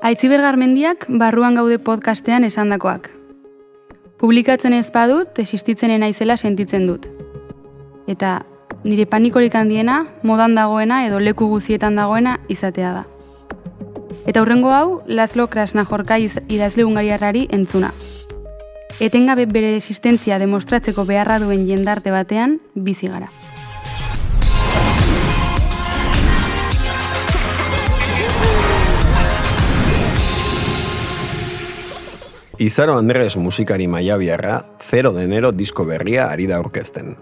[0.00, 3.10] Aitziber Garmendiak barruan gaude podcastean esandakoak.
[4.16, 7.04] Publikatzen ez badut, existitzenen naizela sentitzen dut.
[8.08, 8.30] Eta
[8.80, 13.04] nire panikorik handiena, modan dagoena edo leku guzietan dagoena izatea da.
[14.24, 17.92] Eta hurrengo hau, Laszlo Krasnajorka idazle ungariarrari entzuna.
[19.04, 23.28] Etengabe bere existentzia demostratzeko beharra duen jendarte batean bizi gara.
[32.60, 37.14] Izaro Andres musikari maiabiarra, 0 de enero disko berria ari da orkesten.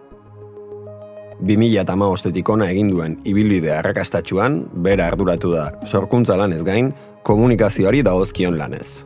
[1.39, 6.91] 2000 eta maostetik ona egin duen ibilbide arrakastatxuan, bera arduratu da sorkuntza lanez gain,
[7.23, 9.05] komunikazioari dagozkion lanez.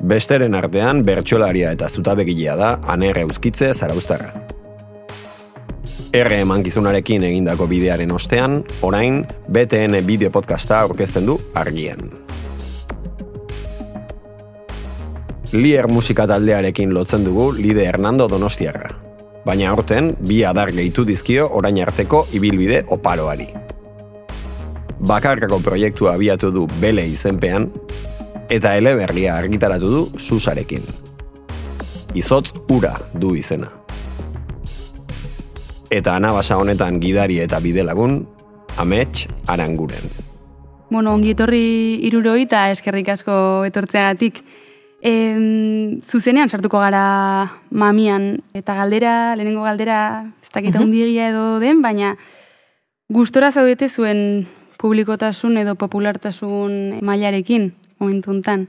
[0.00, 4.32] Besteren artean, bertxolaria eta zutabegilea da, anerre euskitze zarauztarra.
[6.16, 12.25] Erre emankizunarekin egindako bidearen ostean, orain, BTN bideo podcasta aurkezten du argien.
[15.52, 19.06] Lier musika taldearekin lotzen dugu Lide Hernando Donostiarra
[19.46, 23.46] baina aurten bi adar gehitu dizkio orain arteko ibilbide oparoari.
[25.06, 27.68] Bakarkako proiektua abiatu du bele izenpean,
[28.50, 30.82] eta eleberria argitaratu du susarekin.
[32.14, 33.70] Izotz ura du izena.
[35.90, 38.24] Eta anabasa honetan gidari eta bidelagun,
[38.76, 40.10] amets aranguren.
[40.90, 41.66] Bueno, ongi etorri
[42.08, 43.36] iruroi eta eskerrik asko
[43.68, 44.42] etortzeagatik.
[45.06, 52.16] E, zuzenean sartuko gara mamian, eta galdera, lehenengo galdera, ez dakita hundigia edo den, baina
[53.12, 54.48] gustora zaudete zuen
[54.82, 57.68] publikotasun edo populartasun mailarekin
[58.02, 58.66] momentu hontan.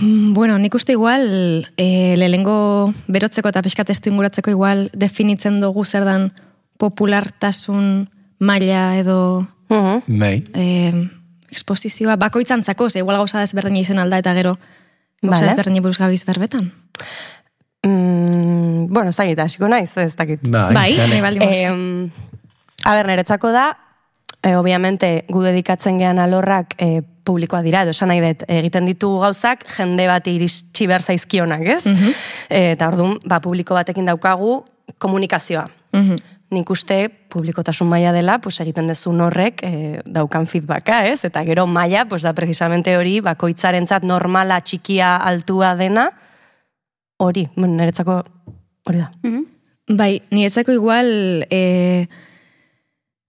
[0.00, 6.08] Mm, bueno, nik uste igual, e, lehenengo berotzeko eta peskatestu inguratzeko igual definitzen dugu zer
[6.08, 6.32] dan
[6.78, 8.08] populartasun
[8.40, 9.46] maila edo...
[9.68, 10.42] Uh -huh.
[10.54, 10.92] e,
[11.50, 14.58] Exposizioa, bakoitzantzako, ze igual gauza ezberdin izen alda eta gero
[15.22, 15.50] Gauza vale.
[15.52, 16.70] ezberdin buruz gabiz berbetan?
[17.82, 20.42] Mm, bueno, ez dakit, asiko naiz, ez dakit.
[20.42, 22.10] Bai, bai, bai, bai,
[22.86, 23.72] A ber, niretzako da,
[24.42, 29.10] e, obviamente, gu dedikatzen gean alorrak e, publikoa dira, edo esan nahi dut, egiten ditu
[29.20, 31.84] gauzak, jende bat iristxi behar zaizkionak, ez?
[31.86, 32.18] Mm
[32.48, 34.62] eta orduan, ba, publiko batekin daukagu
[34.98, 35.66] komunikazioa.
[35.92, 41.24] Mm nik uste publikotasun maila dela, pues egiten dezu horrek e, daukan feedbacka, ez?
[41.24, 46.10] Eta gero maila, pues da precisamente hori, bakoitzarentzat normala, txikia, altua dena,
[47.18, 48.22] hori, bueno, niretzako
[48.86, 49.12] hori da.
[49.22, 49.96] Mm -hmm.
[49.96, 52.08] Bai, niretzako igual, e,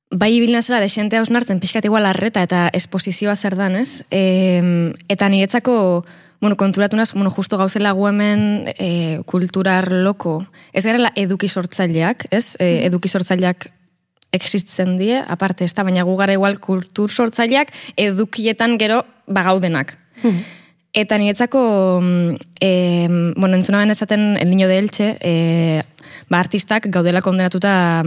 [0.09, 4.03] bai ibilna zela desente hausnartzen, pixkat igual arreta eta esposizioa zer dan, ez?
[4.09, 4.63] E,
[5.07, 6.05] eta niretzako,
[6.41, 10.39] bueno, konturatu naz, bueno, justo gauzela gu hemen e, kulturar loko,
[10.73, 12.55] ez gara eduki sortzaileak, ez?
[12.57, 13.69] E, eduki sortzaileak
[14.33, 19.95] existitzen die, aparte ez da, baina gu gara igual kultur sortzaileak edukietan gero bagaudenak.
[20.23, 20.41] Hmm.
[20.93, 21.61] Eta niretzako,
[22.59, 22.71] e,
[23.37, 25.83] bueno, entzuna esaten el niño de Elche, e,
[26.29, 28.01] ba, artistak gaudela kondenatuta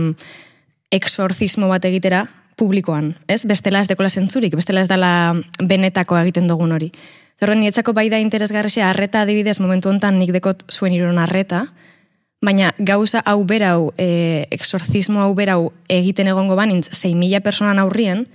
[0.92, 2.26] exorcismo bat egitera
[2.56, 3.42] publikoan, ez?
[3.48, 6.92] Bestela ez dekola zentzurik, bestela ez dela benetako egiten dugun hori.
[7.40, 11.64] Zerren, nietzako bai da interesgarresia, arreta adibidez momentu hontan nik dekot zuen iron arreta,
[12.44, 18.26] baina gauza hau berau, e, exorcismo hau berau egiten egongo banintz, 6 mila personan aurrien,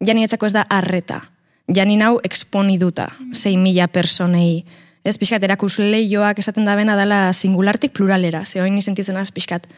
[0.00, 1.22] ja nietzako ez da arreta.
[1.68, 4.64] Ja nau exponiduta, 6 mila personei.
[5.04, 8.44] Ez pixkat, erakus lehioak esaten da bena dela singulartik pluralera.
[8.44, 9.68] Ze hori sentitzen az pixkat,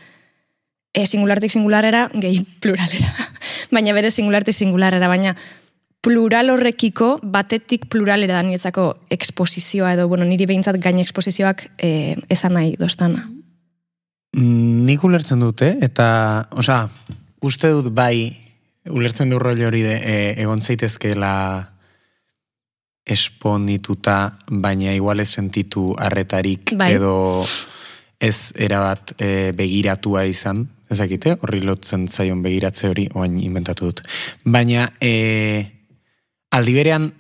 [0.95, 3.15] e, singulartik singularera, gehi pluralera.
[3.75, 5.37] baina bere singulartik singularera, baina
[6.01, 12.57] plural horrekiko, batetik pluralera da niretzako eksposizioa edo, bueno, niri behintzat gain eksposizioak e, esan
[12.57, 13.27] nahi dostana.
[14.37, 16.87] Mm, nik ulertzen dute, eta, osea,
[17.45, 18.31] uste dut bai,
[18.89, 21.35] ulertzen du roi hori de, e, egon zaitezkela
[23.11, 26.93] esponituta, baina igual ez sentitu arretarik bai.
[26.95, 27.45] edo
[28.21, 34.03] ez erabat e, begiratua izan, ezakite, horri lotzen zaion begiratze hori, oain inventatu dut.
[34.45, 35.13] Baina, e,
[36.51, 37.11] aldiberean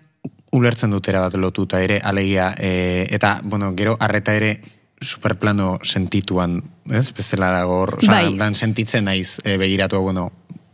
[0.52, 4.58] ulertzen dutera bat lotuta ere, alegia, e, eta, bueno, gero, arreta ere,
[5.00, 6.58] superplano sentituan,
[6.90, 7.12] ez?
[7.16, 8.34] Bezala dago, oza, bai.
[8.36, 10.30] lan sentitzen naiz e, begiratu, bueno,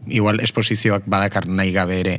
[0.08, 2.16] igual esposizioak badakar nahi gabe ere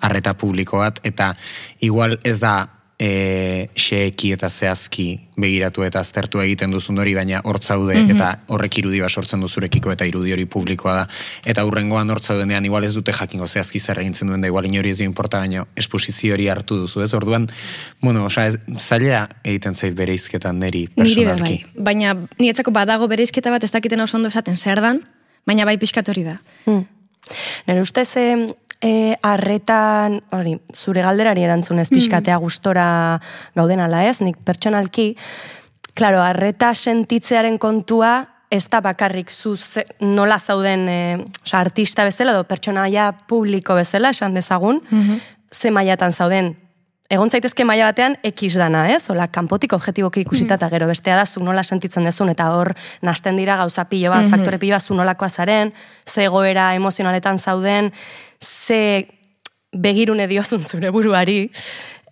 [0.00, 1.34] arreta publikoat, eta
[1.80, 5.06] igual ez da e, xeeki eta zehazki
[5.40, 9.92] begiratu eta aztertu egiten duzun hori, baina hortzaude mm eta horrek irudi bat sortzen duzurekiko
[9.92, 11.04] eta irudi hori publikoa da.
[11.46, 14.98] Eta hurrengoan hortzaudenean igual ez dute jakingo zehazki zer egintzen duen da igual inori ez
[14.98, 17.12] dio importa, baina esposizio hori hartu duzu, ez?
[17.14, 17.46] Orduan,
[18.02, 21.60] bueno, osa, zaila egiten zait bere izketan neri personalki.
[21.60, 25.04] Niri bai, baina niretzako badago bere izketa bat ez dakiten oso ondo esaten zer dan,
[25.46, 26.40] baina bai pixkat hori da.
[26.66, 26.84] Hmm.
[27.68, 28.10] Nire ustez,
[28.80, 31.94] e, arretan, hori, zure galderari erantzunez mm.
[31.96, 33.20] pixkatea gustora
[33.56, 35.12] gauden ala ez, nik pertsonalki,
[35.94, 38.14] klaro, arreta sentitzearen kontua,
[38.50, 39.54] ez da bakarrik zu
[40.00, 41.00] nola zauden e,
[41.44, 46.52] oza, artista bezala, edo pertsonaia publiko bezala, esan dezagun, mm ze mailatan zauden,
[47.10, 49.02] egon zaitezke maila batean ekiz dana, ez?
[49.10, 52.70] Ola, kanpotik objetiboki ikusita eta gero bestea da zu nola sentitzen dezun eta hor
[53.02, 54.36] nasten dira gauza pilo bat, mm -hmm.
[54.36, 55.72] faktore pilo bat zu nolakoa zaren,
[56.06, 57.92] ze egoera emozionaletan zauden,
[58.40, 59.08] ze
[59.72, 61.50] begirune diozun zure buruari,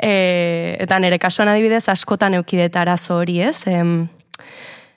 [0.02, 3.66] e, eta nire kasuan adibidez askotan eukideta arazo hori, ez?
[3.66, 4.08] Em,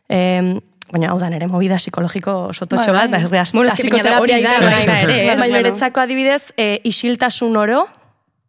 [0.09, 0.59] em,
[0.91, 3.41] baina hau da nere movida psikologiko sototxo bai, bat, bai.
[3.41, 7.87] ez bueno, psikoterapia da, ere, baina niretzako adibidez, e, isiltasun oro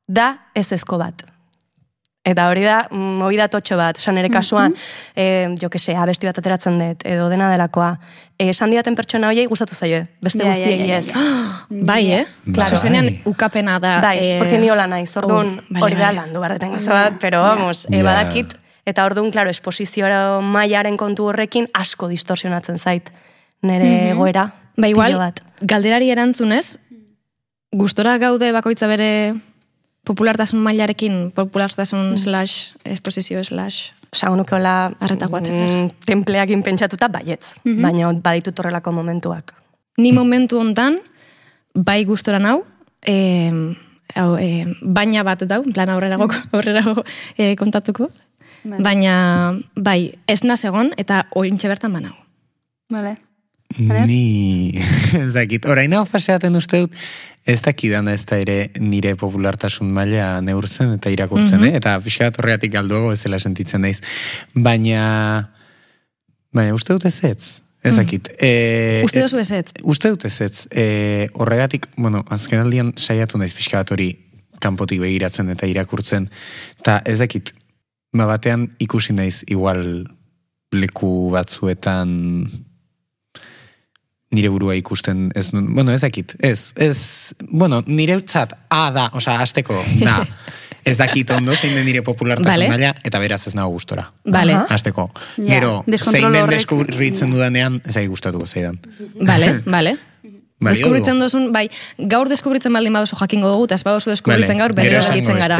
[0.06, 1.31] da ez ezko bat.
[2.22, 4.76] Eta hori da, movida totxo bat, esan ere kasuan, mm
[5.16, 5.56] -hmm.
[5.62, 7.98] jo que se, abesti bat ateratzen dut, edo dena delakoa.
[8.38, 12.26] E, esan didaten pertsona horiei gustatu zaie, beste yeah, guztiei yeah, yeah, Bai, eh?
[12.54, 12.76] Claro.
[12.76, 14.00] Zuzenean ukapena da.
[14.00, 14.38] Bai, eh...
[14.38, 18.00] porque ni hola nahi, zordun oh, hori da landu behar deten bat, pero vamos, yeah.
[18.00, 18.54] e, badakit,
[18.86, 23.10] eta orduan, claro, esposizioa mailaren kontu horrekin asko distorsionatzen zait,
[23.62, 24.16] nire mm -hmm.
[24.16, 24.52] goera.
[24.76, 25.42] Ba, igual, bat.
[25.60, 26.78] galderari erantzunez,
[27.72, 29.34] gustora gaude bakoitza bere
[30.06, 32.18] populartasun mailarekin, populartasun mm.
[32.18, 37.82] slash, esposizio slash, Saunuke hola mm, templeakin pentsatuta baietz, mm -hmm.
[37.82, 39.54] baina baditut horrelako momentuak.
[39.98, 40.98] Ni momentu hontan
[41.84, 42.64] bai gustora nau,
[43.06, 43.50] e,
[44.14, 47.04] hau, e, baina bat dau, plan aurrerago, aurrerago
[47.38, 48.10] e, kontatuko,
[48.64, 48.82] vale.
[48.82, 52.12] baina bai, ez egon eta ointxe bertan banau.
[52.90, 53.16] Vale.
[53.78, 54.78] Ni,
[55.24, 56.96] ez dakit, orain hau faseaten uste dut,
[57.48, 61.72] ez dakidan ez da ere nire populartasun maila neurtzen eta irakurtzen, mm -hmm.
[61.72, 61.80] eh?
[61.80, 64.00] eta fiskat horreatik galduago ez zela sentitzen naiz.
[64.54, 65.50] Baina,
[66.52, 68.28] baina uste dut ez ez, ez dakit.
[68.28, 68.36] Mm.
[68.38, 69.72] E, uste dut ez ez?
[69.82, 70.66] Uste dut ez ez.
[70.70, 74.16] E, horregatik, bueno, azken aldian saiatu naiz fiskat hori
[74.60, 76.30] kanpotik begiratzen eta irakurtzen,
[76.78, 77.54] eta ez dakit,
[78.12, 80.06] ma batean ikusi naiz igual
[80.72, 82.48] leku batzuetan
[84.32, 89.36] nire burua ikusten, ez, bueno, ez dakit, ez, ez, bueno, nire utzat, a da, oza,
[89.44, 90.20] azteko, da,
[90.88, 92.92] ez dakit ondo, zein den nire populartasun vale.
[93.04, 94.08] eta beraz ez nago gustora.
[94.24, 94.56] Vale.
[94.68, 98.80] Azteko, ja, gero, zein den deskubritzen dudanean, ez ari gustatuko zeidan.
[99.20, 99.98] Vale, vale.
[100.62, 101.66] Bai, deskubritzen dozun, bai,
[101.98, 105.58] gaur deskubritzen baldin badozu jakingo dugu, eta ez badozu deskubritzen gaur, berriro galitzen gara.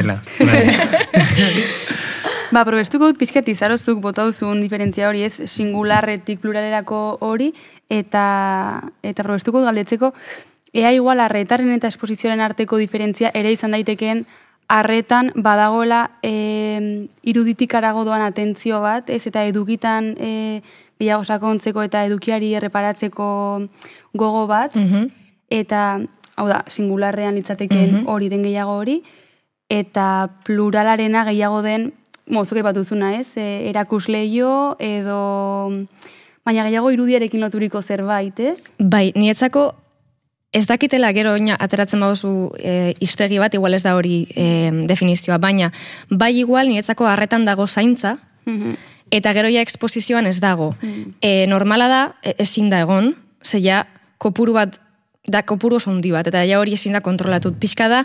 [2.53, 7.49] Ba, probestuko dut pixket izarozuk botauzun diferentzia hori ez, singularretik pluralerako hori,
[7.93, 8.27] eta,
[9.05, 10.13] eta probestuko galdetzeko,
[10.73, 14.25] ea igual arretaren eta esposizioaren arteko diferentzia ere izan daitekeen
[14.73, 20.63] arretan badagoela e, iruditik arago doan atentzio bat, ez, eta edukitan e,
[21.03, 23.27] gehiago sakontzeko eta edukiari erreparatzeko
[24.17, 25.11] gogo bat, mhm.
[25.53, 26.01] eta,
[26.37, 28.09] hau da, singularrean litzatekeen mhm.
[28.09, 29.03] hori den gehiago hori,
[29.69, 30.07] eta
[30.47, 31.91] pluralarena gehiago den
[32.33, 33.35] mozuk bat duzuna, ez?
[33.37, 35.21] E, erakusleio edo
[36.47, 38.59] baina gehiago irudiarekin loturiko zerbait, ez?
[38.79, 39.73] Bai, nietzako
[40.53, 45.39] ez dakitela gero oina ateratzen baduzu e, iztegi bat, igual ez da hori e, definizioa,
[45.41, 45.71] baina
[46.11, 48.77] bai igual nietzako harretan dago zaintza, mhm.
[49.11, 50.75] eta gero ja eksposizioan ez dago.
[50.83, 53.87] Mm e, normala da, e, ezin da egon, ze ja
[54.19, 54.81] kopuru bat
[55.27, 57.55] da kopuru oso bat, eta ja hori ezin da kontrolatut.
[57.59, 58.05] Pixka da,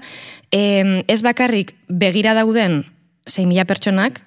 [0.52, 2.86] e, ez bakarrik begira dauden
[3.28, 4.22] zein mila pertsonak,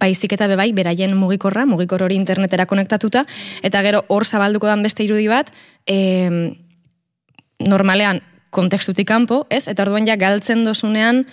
[0.00, 3.24] baizik eta bebai, beraien mugikorra, mugikor hori internetera konektatuta,
[3.62, 5.52] eta gero hor zabalduko dan beste irudi bat,
[5.86, 6.30] e,
[7.62, 8.20] normalean
[8.54, 9.66] kontekstutik kanpo, ez?
[9.70, 11.24] Eta orduan ja galtzen dozunean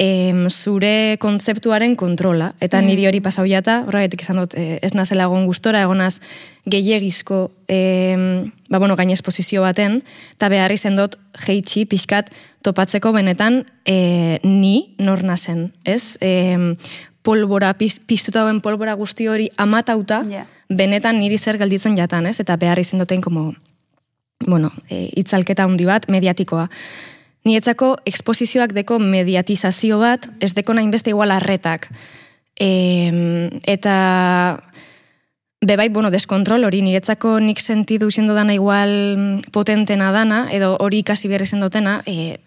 [0.00, 2.52] e, zure kontzeptuaren kontrola.
[2.60, 2.88] Eta mm.
[2.88, 6.20] niri hori pasau jata, horregatik esan dut, e, ez nazela egon gustora, egonaz
[6.72, 7.78] gehiagizko e,
[8.68, 10.00] ba, bueno, gaine esposizio baten,
[10.36, 12.32] eta beharri zendot jeitsi pixkat
[12.64, 16.16] topatzeko benetan e, ni nor nazen, ez?
[16.20, 16.56] E,
[17.22, 20.22] polbora, piztuta dauen polbora guzti hori amatauta,
[20.68, 22.38] benetan niri zer gelditzen jatan, ez?
[22.42, 23.52] Eta beharri zendoten como,
[24.46, 26.68] bueno, e, itzalketa handi bat, mediatikoa.
[27.46, 31.88] Nietzako eksposizioak deko mediatizazio bat, ez deko nahin beste igual arretak.
[32.58, 32.70] E,
[33.66, 33.96] eta
[35.62, 41.30] bebai, bueno, deskontrol hori, niretzako nik sentidu izendo dana igual potentena dana, edo hori ikasi
[41.30, 42.38] behar izan dutena, e,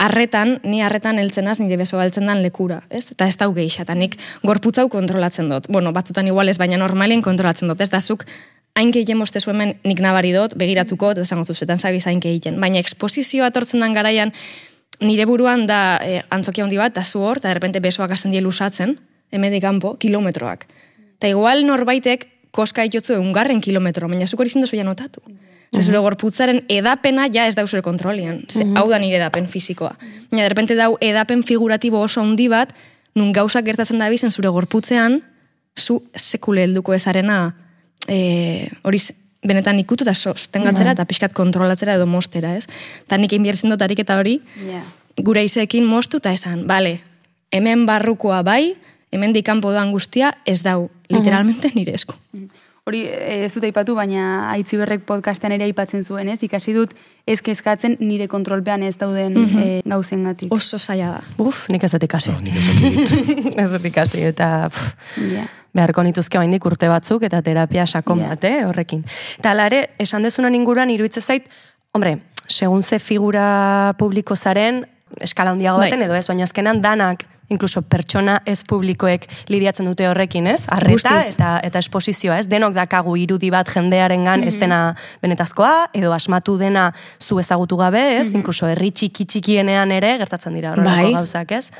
[0.00, 3.10] arretan, ni arretan eltzenaz nire beso galtzen dan lekura, ez?
[3.12, 4.16] Eta ez dau gehiaxa, eta nik
[4.46, 5.68] gorputzau kontrolatzen dut.
[5.68, 8.24] Bueno, batzutan igual ez, baina normalien kontrolatzen dut, ez da zuk
[8.78, 12.56] hain gehien mostezu hemen nik nabari dut, begiratuko, eta esango zuzetan zabiz hain gehien.
[12.62, 14.32] Baina eksposizioa atortzen dan garaian,
[15.04, 18.40] nire buruan da e, antzokia handi bat, da zu hor, eta errepente besoak azten die
[18.40, 18.96] lusatzen,
[19.34, 20.64] hemedik kanpo, kilometroak.
[21.18, 25.22] Eta igual norbaitek koska itotzu ungarren kilometro, baina zuk hori zindozu ja notatu.
[25.70, 28.42] Ze zure gorputzaren edapena ja ez da zure kontrolian.
[28.48, 29.92] Ze, hau da nire edapen fizikoa.
[30.30, 32.74] Baina, derrepente dau edapen figuratibo oso handi bat,
[33.14, 35.20] nun gauzak gertatzen da bizen zure gorputzean,
[35.78, 37.54] zu sekule helduko ezarena
[38.08, 38.98] e, hori
[39.46, 42.66] benetan ikutu da sostengatzera eta pixkat kontrolatzera edo mostera, ez?
[43.06, 44.84] Eta nik egin dut eta hori, yeah.
[45.16, 47.00] gure izekin mostu eta esan, bale,
[47.50, 48.74] hemen barrukoa bai,
[49.10, 52.14] hemen dikampo doan guztia, ez dau, literalmente nire esku.
[52.88, 56.40] Hori ez dut aipatu, baina aitziberrek podcastean ere aipatzen zuen, ez?
[56.42, 56.94] Ikasi dut
[57.28, 59.62] ez kezkatzen nire kontrolpean ez dauden mm -hmm.
[59.62, 60.52] e, gauzen gatik.
[60.52, 61.20] Oso zaila da.
[61.38, 62.30] Uf, nik ez dut ikasi.
[62.30, 62.54] No, nik
[63.56, 64.68] ez dut ikasi, eta...
[64.70, 68.34] Pff, yeah beharko nituzke oraindik urte batzuk eta terapia sakon yeah.
[68.34, 69.04] bat, eh, horrekin.
[69.38, 71.50] Eta alare, esan dezunan inguruan iruditzen zait,
[71.94, 74.84] hombre, segun ze figura publiko zaren,
[75.20, 75.90] eskala handiago bai.
[75.90, 80.64] baten edo ez, baina azkenan danak incluso pertsona ez publikoek lidiatzen dute horrekin, ez?
[80.72, 82.48] Arreta eta eta esposizioa, ez?
[82.50, 84.60] Denok dakagu irudi bat jendearengan mm ez mhm.
[84.60, 86.90] dena benetazkoa edo asmatu dena
[87.20, 88.26] zu ezagutu gabe, ez?
[88.26, 88.36] Mm -hmm.
[88.36, 91.12] Incluso herri txiki txikienean ere gertatzen dira horrelako bai.
[91.12, 91.70] gauzak, ez?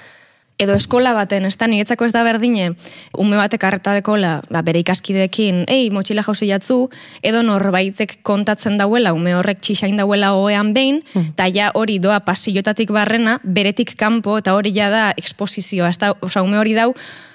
[0.60, 2.70] Edo eskola baten, ez da, niretzako ez da berdine,
[3.18, 6.78] ume batek arreta dekola, ba, bere ikaskidekin, ei, motxila jauzi jatzu,
[7.26, 11.32] edo norbaitek kontatzen dauela, ume horrek txixain dauela hoean behin, hmm.
[11.34, 16.12] eta ja hori doa pasillotatik barrena, beretik kanpo, eta hori ja da eksposizioa, ez da,
[16.20, 16.92] oza, ume hori dau,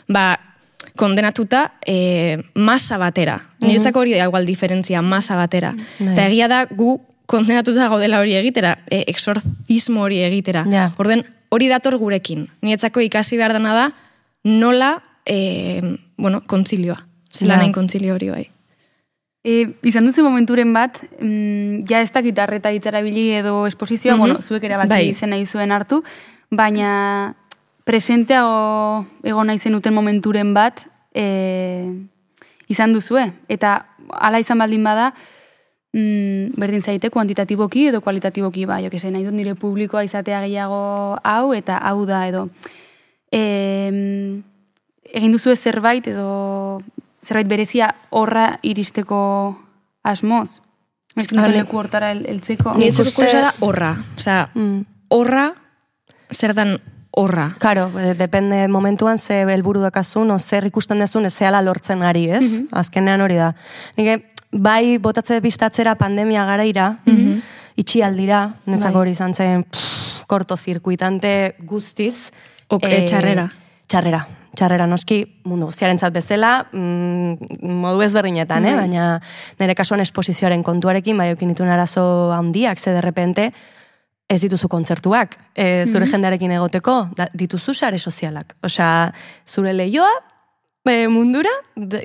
[0.08, 0.36] ba,
[0.96, 3.40] kondenatuta e, masa batera.
[3.60, 3.68] Mhm.
[3.68, 5.74] Niretzako hori da igual diferentzia, masa batera.
[5.76, 6.14] Bai.
[6.14, 10.66] Eta egia da, gu kondenatuta gaudela hori egitera, e, exorzismo hori egitera.
[10.72, 10.92] Ja.
[11.02, 12.48] Orden, hori dator gurekin.
[12.66, 13.86] Nietzako ikasi behar dena da,
[14.44, 17.00] nola, e, bueno, kontzilioa.
[17.32, 18.46] Zela nahin kontzilio hori bai.
[19.46, 22.72] E, izan duzu momenturen bat, mm, ja ez dakit arreta
[23.02, 25.10] bili edo esposizioa, mm bueno, zuek ere bat bai.
[25.10, 26.04] izen nahi zuen hartu,
[26.50, 27.36] baina
[27.86, 31.86] presenteago egon nahi zenuten momenturen bat e,
[32.68, 33.32] izan duzue.
[33.48, 35.14] Eta hala izan baldin bada,
[35.96, 41.18] mm, berdin zaite kuantitatiboki edo kualitatiboki ba, jo que nahi dut nire publikoa izatea gehiago
[41.24, 42.50] hau eta hau da edo
[43.32, 43.42] e,
[45.14, 46.82] egin duzu zerbait edo
[47.24, 49.58] zerbait berezia horra iristeko
[50.04, 50.62] asmoz
[51.16, 52.74] Ez dut leku hortara eltzeko.
[52.76, 53.94] El da horra.
[54.18, 54.82] Osea, mm.
[55.16, 55.46] horra,
[56.32, 56.76] zer dan
[57.16, 57.56] horra.
[57.60, 62.30] Karo, eh, depende momentuan ze helburu dakazun, o zer ikusten dezun, ez zehala lortzen ari,
[62.30, 62.44] ez?
[62.44, 62.68] Mm -hmm.
[62.72, 63.56] Azkenean hori da.
[63.98, 67.42] Nike, bai botatze bistatzera pandemia garaira, mm -hmm.
[67.76, 69.02] itxi aldira, netzako bai.
[69.02, 69.66] hori izan zen
[70.28, 72.32] korto zirkuitante guztiz.
[72.68, 73.50] Ok, e, txarrera.
[73.88, 74.26] Txarrera.
[74.56, 78.74] Txarrera noski mundu guztiaren bezala, mm, modu ezberdinetan, eh?
[78.74, 78.88] Bai.
[78.88, 79.22] baina
[79.60, 83.52] nire kasuan esposizioaren kontuarekin, bai okin ditun arazo handiak, ze derrepente,
[84.28, 86.12] ez dituzu kontzertuak, e, zure mm -hmm.
[86.12, 88.56] jendearekin egoteko, da, dituzu sare sozialak.
[88.64, 89.14] Osea,
[89.46, 90.10] zure lehioa,
[90.86, 91.52] e, mundura,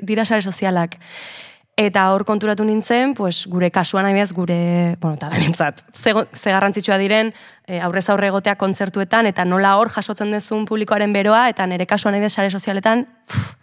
[0.03, 0.97] dira sare sozialak.
[1.77, 6.97] Eta hor konturatu nintzen, pues, gure kasuan nahi gure, bueno, eta benintzat, ze, ze garrantzitsua
[6.97, 7.33] diren,
[7.65, 12.13] e, aurrez aurre egotea kontzertuetan, eta nola hor jasotzen dezun publikoaren beroa, eta nire kasuan
[12.13, 13.55] nahi sare sozialetan, pff,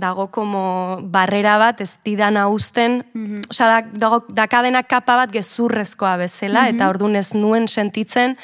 [0.00, 3.92] dago como barrera bat ez didana usten, mm -hmm.
[3.92, 6.90] dago dakadena kapa bat gezurrezkoa bezala, eta mhm.
[6.90, 8.36] ordun ez nuen sentitzen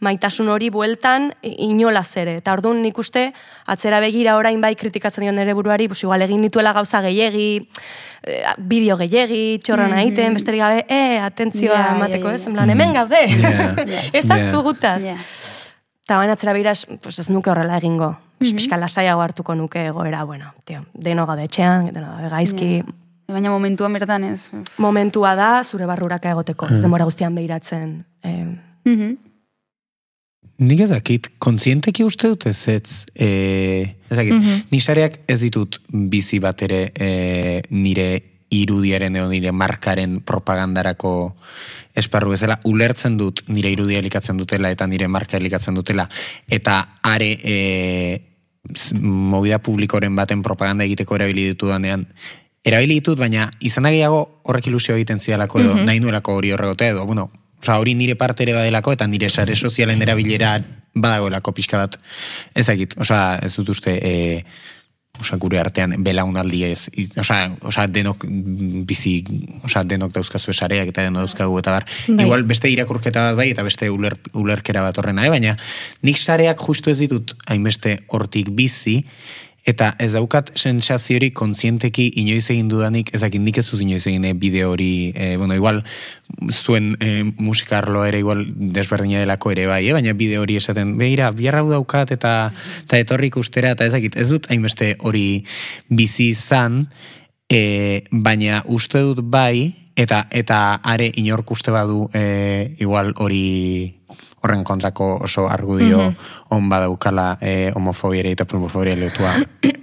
[0.00, 2.36] maitasun hori bueltan inola zere.
[2.36, 3.32] Eta ordun nik uste,
[3.66, 7.68] atzera begira orain bai kritikatzen dion ere buruari, pues igual egin nituela gauza gehiegi,
[8.22, 10.34] eh, bideo gehiegi, txorra mm -hmm.
[10.34, 12.64] besterik gabe, e, atentzioa yeah, emateko yeah, yeah.
[12.64, 14.08] ez, hemen gaude, yeah.
[14.18, 14.26] ez
[15.02, 15.18] yeah.
[16.04, 18.10] Eta baina atzera begira, pues ez nuke horrela egingo.
[18.10, 18.54] Mm -hmm.
[18.54, 22.72] Piska lasaiago hartuko nuke egoera, bueno, tio, deno gade etxean, deno gade gaizki.
[22.74, 22.86] Yeah.
[23.26, 24.50] Baina momentua bertan ez.
[24.76, 26.74] Momentua da, zure barruraka egoteko, mm.
[26.74, 28.04] ez demora guztian behiratzen.
[28.22, 28.44] Eh.
[28.84, 29.16] Mm -hmm.
[30.58, 33.28] Nik ezakit, kontzienteki uste dut ez ez, e,
[34.10, 34.64] ezakit, mm -hmm.
[34.70, 38.22] nisareak ez ditut bizi bat ere e, nire
[38.62, 41.14] irudiaren edo nire markaren propagandarako
[41.94, 46.08] esparru bezala, ulertzen dut nire irudia elikatzen dutela eta nire marka elikatzen dutela,
[46.48, 47.56] eta are e,
[49.00, 52.06] movida publikoren baten propaganda egiteko erabili ditu danean,
[52.64, 56.88] erabili ditut, baina izan gehiago horrek ilusio egiten zidalako edo, mm nahi nuelako hori horregote
[56.94, 57.30] edo, bueno,
[57.60, 60.56] oza, hori nire parte ere badelako eta nire sare sozialen erabilera
[60.94, 61.98] badagoelako pixka bat.
[62.54, 64.44] Ezagit, oza, ez dut uste, e,
[65.20, 66.88] oza, gure artean belaunaldi ez,
[67.20, 68.26] oza, oza, denok
[68.88, 69.14] bizi,
[69.64, 72.26] oza, denok dauzkazu esareak eta denok dauzkagu eta bar, bai.
[72.26, 75.32] igual beste irakurketa bat bai eta beste uler, ulerkera bat horrena, eh?
[75.32, 75.56] baina
[76.02, 79.02] nik sareak justu ez ditut hainbeste hortik bizi,
[79.64, 84.70] Eta ez daukat sensaziori kontzienteki inoiz egin dudanik, ezakit nik ez inoiz egin eh, bideo
[84.74, 85.82] hori, e, bueno, igual,
[86.52, 89.94] zuen e, musikarloa ere igual desberdina delako ere bai, eh?
[89.96, 92.52] baina bideo hori esaten, behira, biarra daukat eta,
[92.84, 95.44] eta etorrik ustera, eta ezakit, ez dut hainbeste hori
[95.88, 96.84] bizi izan,
[97.54, 104.00] E, baina uste dut bai, eta eta are inork uste badu e, igual hori
[104.44, 106.56] horren kontrako oso argudio mm -hmm.
[106.56, 109.32] on badaukala e, homofobiare eta promofobia letua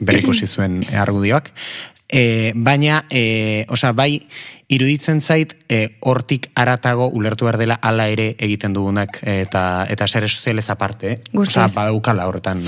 [0.06, 1.52] berrikusi zuen argudioak.
[2.12, 4.28] E, baina, e, osa, bai,
[4.68, 10.28] iruditzen zait, e, hortik aratago ulertu behar dela ala ere egiten dugunak eta eta sare
[10.28, 11.12] sozialez aparte.
[11.14, 11.18] Eh?
[11.40, 12.64] Osa, badaukala horretan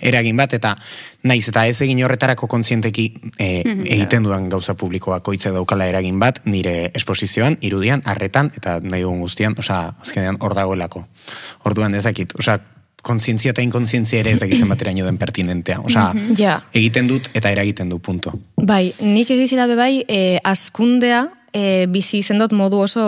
[0.00, 0.74] eragin bat, eta
[1.22, 3.06] naiz, eta ez egin horretarako kontzienteki
[3.38, 8.80] e, mm egiten dudan gauza publikoak koitze daukala eragin bat, nire esposizioan, irudian, arretan, eta
[8.82, 11.06] nahi dugun guztian, osa, azkenean, hor dagoelako.
[11.70, 12.58] Orduan ezakit, osa,
[13.02, 15.80] kontzientzia eta inkontzientzia ere ez dakitzen bateraino den pertinentea.
[15.84, 16.36] Osa, mm
[16.72, 18.32] egiten dut eta eragiten du, punto.
[18.56, 23.04] Bai, nik egizi dabe bai, e, askundea, e, bizi izendot modu oso,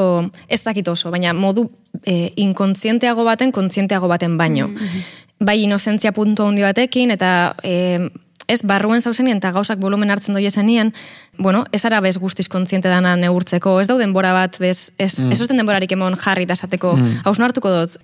[0.49, 1.69] ez dakit oso, baina modu
[2.05, 4.69] e, inkontzienteago baten, kontzienteago baten baino.
[4.69, 5.03] Mm
[5.41, 7.55] Bai, inozentzia puntu handi batekin, eta...
[7.65, 8.11] E,
[8.51, 10.93] ez barruen zauzenien eta gauzak volumen hartzen doi esanien,
[11.39, 15.33] bueno, ez ara bez guztiz kontziente dana neurtzeko, ez dauden denbora bat, bez, ez, mm.
[15.33, 17.21] ez denborarik emon jarri eta esateko, mm.
[17.31, 17.99] hausno hartuko dut,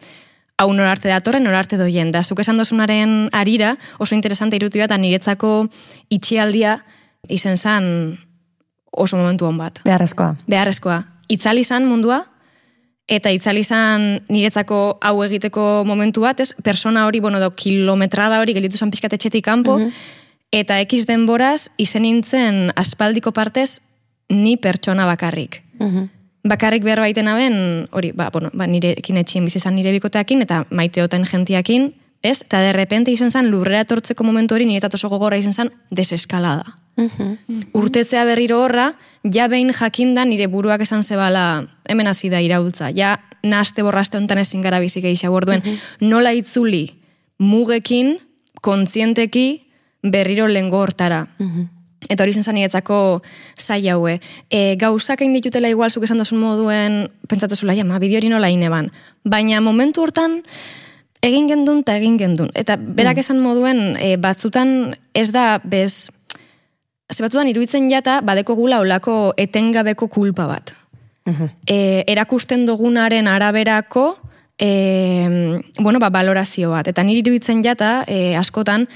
[0.56, 2.10] hau norarte datorren, norarte doien.
[2.12, 5.66] Da, zuk esan dozunaren arira, oso interesante irutu eta niretzako
[6.08, 6.78] itxialdia
[7.28, 8.18] izen zan
[8.90, 9.82] oso momentu hon bat.
[9.84, 10.36] Beharrezkoa.
[10.48, 11.02] Beharrezkoa.
[11.28, 12.22] Itzali izan mundua,
[13.06, 18.54] eta itzali izan niretzako hau egiteko momentu bat, ez, persona hori, bueno, do, kilometrada hori,
[18.56, 23.82] gelitu zan pixkatetxetik kanpo, mm eta ekiz denboraz, izen nintzen aspaldiko partez,
[24.30, 25.58] ni pertsona bakarrik.
[25.82, 26.06] Mm
[26.48, 31.24] bakarrik behar baiten aben, hori, ba, bueno, ba, nire ekin bizizan nire bikoteakin, eta maiteoten
[31.26, 32.42] gentiakin, ez?
[32.42, 36.78] Eta de repente izan zen, lurrera etortzeko momentu hori, nire oso gogorra izan zen, deseskalada.
[36.96, 37.36] Uh
[37.76, 43.18] Urtetzea berriro horra, ja behin jakinda nire buruak esan zebala, hemen hasi da iraultza, ja
[43.42, 45.62] naste borraste honetan ezin gara bizik egisa borduen,
[46.00, 46.98] nola itzuli
[47.38, 48.16] mugekin,
[48.62, 49.68] kontzienteki,
[50.02, 51.26] berriro lengo hortara.
[52.08, 52.44] Eta hori zen
[53.56, 54.20] zai haue.
[54.50, 58.90] E, gauzak egin ditutela igual zuk esan dozun moduen, pentsatzezula, jama, bideo hori nola ineban.
[59.24, 60.42] Baina momentu hortan,
[61.22, 62.50] egin gendun eta egin gendun.
[62.54, 63.24] Eta berak mm.
[63.24, 66.10] esan moduen, e, batzutan ez da, bez,
[67.12, 70.74] ze batzutan iruditzen jata, badeko gula olako etengabeko kulpa bat.
[71.26, 71.50] Mhm.
[71.66, 74.18] E, erakusten dugunaren araberako,
[74.58, 76.86] e, bueno, ba, valorazio bat.
[76.88, 78.86] Eta niri iruditzen jata, e, askotan,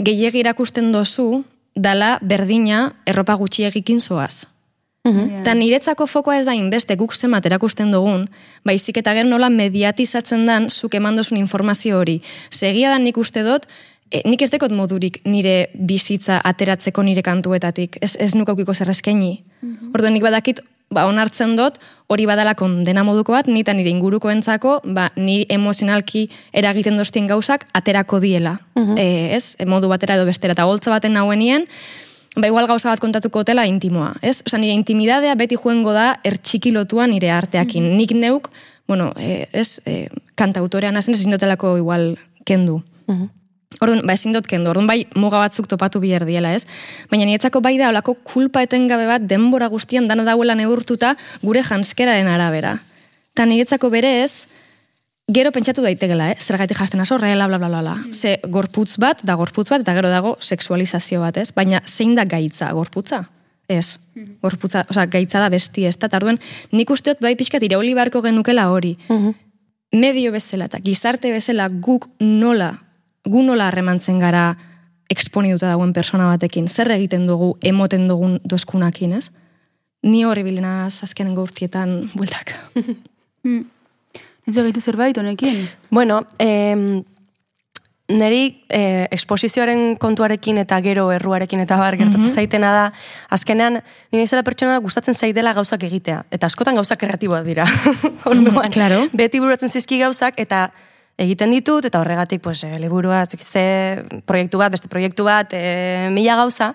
[0.00, 4.46] gehiagi erakusten dozu, dala berdina erropa gutxi egikin zoaz.
[5.04, 5.42] Mhm.
[5.44, 8.26] Ta niretzako fokoa ez da inbeste guk zemat erakusten dugun,
[8.64, 12.20] baizik eta ger nola mediatizatzen dan zuk emandozun informazio hori.
[12.50, 13.66] Segia da nik uste dut,
[14.10, 19.42] e, nik ez dekot modurik nire bizitza ateratzeko nire kantuetatik, ez, ez nukaukiko zerrezkeni.
[19.62, 19.94] Mm -hmm.
[19.94, 21.78] Orduan nik badakit ba, onartzen dut,
[22.10, 26.26] hori badala kondena moduko bat, nita nire inguruko entzako, ba, ni emozionalki
[26.56, 28.56] eragiten doztien gauzak, aterako diela.
[28.74, 31.66] Uh ez, e, modu batera edo bestera, eta holtza baten nahuen
[32.36, 34.14] ba, igual gauza bat kontatuko hotela intimoa.
[34.22, 34.42] Ez?
[34.46, 37.92] Osa, nire intimidadea beti juengo da ertxikilotua nire arteakin.
[37.92, 38.50] Uh Nik neuk,
[38.88, 42.82] bueno, e, ez, e, kantautorean azen, ezin dotelako igual kendu.
[43.06, 43.28] Uh
[43.78, 46.66] Orduan, ba, ezin dut kendu, orduan bai muga batzuk topatu bihar diela, ez?
[47.08, 52.28] Baina nietzako bai da, olako kulpa etengabe bat denbora guztian dana dauela neurtuta gure janskeraren
[52.28, 52.74] arabera.
[53.38, 54.48] Ta niretzako bere ez,
[55.30, 56.36] gero pentsatu daitegela, eh?
[56.42, 57.94] zer gaitik jasten aso, bla, bla, bla, bla.
[58.12, 61.52] Ze gorputz bat, da gorputz bat, eta gero dago sexualizazio bat, ez?
[61.54, 63.22] Baina zein da gaitza, gorputza?
[63.70, 64.00] Ez,
[64.42, 65.94] gorputza, oza, gaitza da besti, ez?
[65.94, 66.42] Eta arduan,
[66.74, 68.96] nik usteot bai pixkat irauli barko genukela hori.
[69.94, 72.74] Medio bezala eta gizarte bezala guk nola
[73.30, 74.54] gu nola harremantzen gara
[75.10, 79.30] eksponiduta dagoen persona batekin, zer egiten dugu emoten dugun dozkunakin, ez?
[80.06, 82.54] Ni hori bilena azkenen gaurtietan bueltak.
[83.44, 83.66] Hmm.
[84.48, 85.66] Ez egitu zerbait honekin?
[85.92, 87.02] Bueno, eh,
[88.10, 92.84] neri eh, eksposizioaren kontuarekin eta gero erruarekin eta bar gertatzen mm zaitena da,
[93.36, 93.80] azkenean,
[94.12, 96.24] nire izela pertsona gustatzen zaidela gauzak egitea.
[96.30, 97.66] Eta askotan gauzak kreatiboak dira.
[98.30, 99.02] Orduan, claro.
[99.12, 100.70] Beti buratzen zizki gauzak eta
[101.20, 106.36] egiten ditut, eta horregatik, pues, e, liburua, ze proiektu bat, beste proiektu bat, e, mila
[106.40, 106.74] gauza,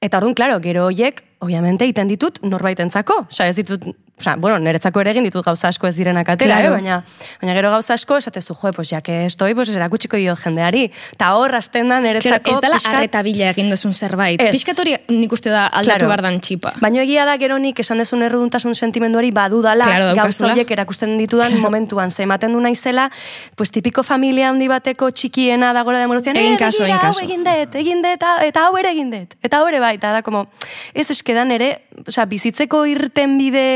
[0.00, 3.84] eta orduan, klaro, gero hoiek, obviamente, egiten ditut norbaitentzako, osea, ez ditut
[4.18, 6.70] Osa, bueno, niretzako ere egin ditut gauza asko ez direnak atera, eh?
[6.72, 7.02] baina,
[7.42, 10.86] baina gero gauza asko esatezu, jo, pues ya que estoy, pues erakutsiko dio jendeari.
[11.18, 12.40] Ta hor, azten da niretzako...
[12.40, 12.94] Claro, ez dela piskat...
[12.94, 14.40] arretabila egin duzun zerbait.
[14.40, 14.54] Es.
[14.56, 16.08] Piskat hori nik uste da aldatu claro.
[16.14, 16.72] bardan txipa.
[16.80, 21.52] Baina egia da gero nik esan dezun erruduntasun sentimenduari badudala claro, gauza horiek erakusten ditudan
[21.52, 21.66] claro.
[21.66, 22.10] momentuan.
[22.10, 23.10] Ze ematen du naizela,
[23.54, 27.20] pues tipiko familia handi bateko txikiena dagoela demorotzean, egin kaso, egin kaso.
[27.20, 29.26] egin det, egin det, eta hau ere egin det.
[29.44, 30.46] Eta hau ere bai, eta da, como,
[30.94, 33.66] ez eskedan ere, o sea, bizitzeko irten bide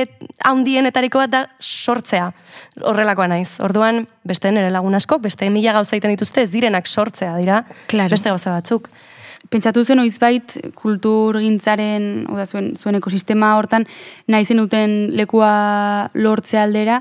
[0.45, 2.31] handienetariko bat da sortzea
[2.83, 3.59] horrelakoa naiz.
[3.65, 8.11] Orduan, beste nere lagun asko, beste mila gauza egiten dituzte, ez direnak sortzea dira, claro.
[8.11, 8.91] beste gauza batzuk.
[9.51, 13.87] pentsatu zen oizbait kultur gintzaren, oda zuen, zuen ekosistema hortan,
[14.29, 17.01] nahi zenuten lekua lortze aldera,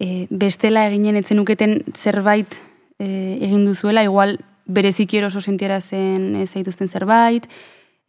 [0.00, 2.56] e, bestela eginen etzen uketen zerbait
[2.98, 3.06] e,
[3.44, 7.46] egin duzuela, igual bereziki oso sentiera zen ez zaituzten zerbait,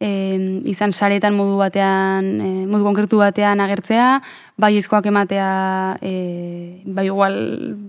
[0.00, 4.20] e, izan saretan modu batean, e, modu konkretu batean agertzea,
[4.58, 7.38] bai ezkoak ematea, e, bai igual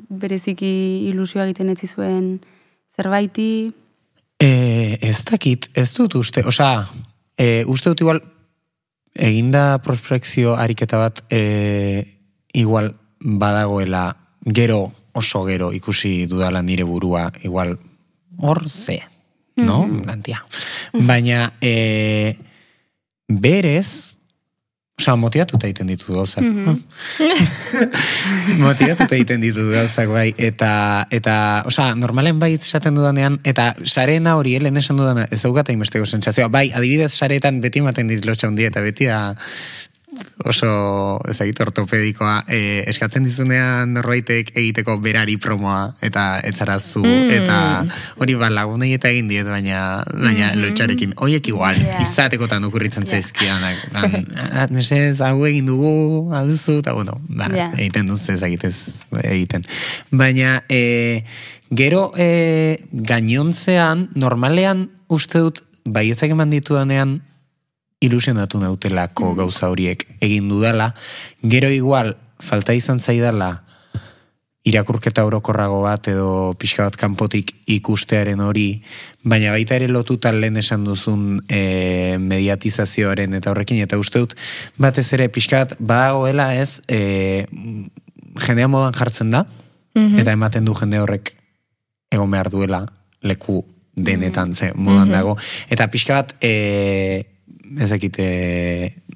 [0.09, 0.71] bereziki
[1.09, 2.39] ilusioa egiten etzi zuen
[2.97, 3.71] zerbaiti.
[4.39, 4.51] E,
[5.01, 6.87] ez dakit, ez dut uste, osea,
[7.37, 8.23] e, uste dut igual,
[9.13, 12.05] eginda prospekzio ariketa bat, e,
[12.53, 17.77] igual badagoela gero oso gero ikusi dudala nire burua, igual
[18.37, 19.01] hor ze,
[19.59, 19.87] no?
[19.87, 21.07] Mm -hmm.
[21.07, 22.37] Baina, e,
[23.27, 24.09] berez,
[24.99, 26.43] Osa, motivatuta egiten ditu gauzak.
[26.43, 26.77] Mm -hmm.
[28.65, 30.33] motivatuta egiten ditu gauzak, bai.
[30.35, 35.71] Eta, eta osa, normalen bai esaten dudanean, eta sarena hori, helen esan dudana, ez daugata
[35.71, 36.49] imesteko sentsazioa.
[36.51, 39.35] Bai, adibidez, saretan beti ematen dit lotxa hundi, eta beti da,
[40.45, 40.69] oso
[41.29, 47.33] ezagit ortopedikoa e, eskatzen dizunean norbaitek egiteko berari promoa eta etzarazu mm.
[47.39, 47.57] eta
[48.23, 52.01] hori ba lagunei eta egin diet baina baina mm lotxarekin hoiek igual yeah.
[52.03, 53.19] izatekotan okurritzen yeah.
[53.19, 53.63] zaizkian
[54.75, 57.71] nesez hau egin dugu alduzu eta bueno ba, yeah.
[57.77, 59.63] egiten duz ezagit ez egiten
[60.11, 61.23] baina e,
[61.71, 67.19] gero e, gainontzean normalean uste dut baietzak eman ditudanean
[68.01, 69.37] ilusionatu nautelako mm.
[69.37, 70.93] gauza horiek egin dudala,
[71.43, 73.63] gero igual falta izan zaidala
[74.69, 78.81] irakurketa orokorrago bat edo pixka bat kanpotik ikustearen hori,
[79.23, 84.35] baina baita ere lotutan lehen esan duzun e, mediatizazioaren eta horrekin, eta uste dut
[84.77, 87.47] batez ere pixka bat badagoela ez e,
[88.45, 89.45] jendea modan jartzen da,
[89.95, 90.19] mhm.
[90.21, 91.33] eta ematen du jende horrek
[92.11, 92.85] egon behar duela
[93.23, 93.63] leku
[93.95, 95.15] denetan, ze modan mhm.
[95.15, 95.35] dago.
[95.69, 97.38] Eta pixka bat, e,
[97.77, 98.27] ezakite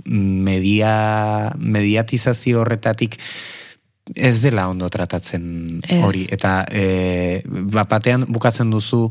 [0.06, 0.94] media,
[1.58, 3.20] mediatizazio horretatik
[4.16, 5.46] ez dela ondo tratatzen
[6.04, 6.26] hori.
[6.36, 9.06] Eta e, bapatean bukatzen duzu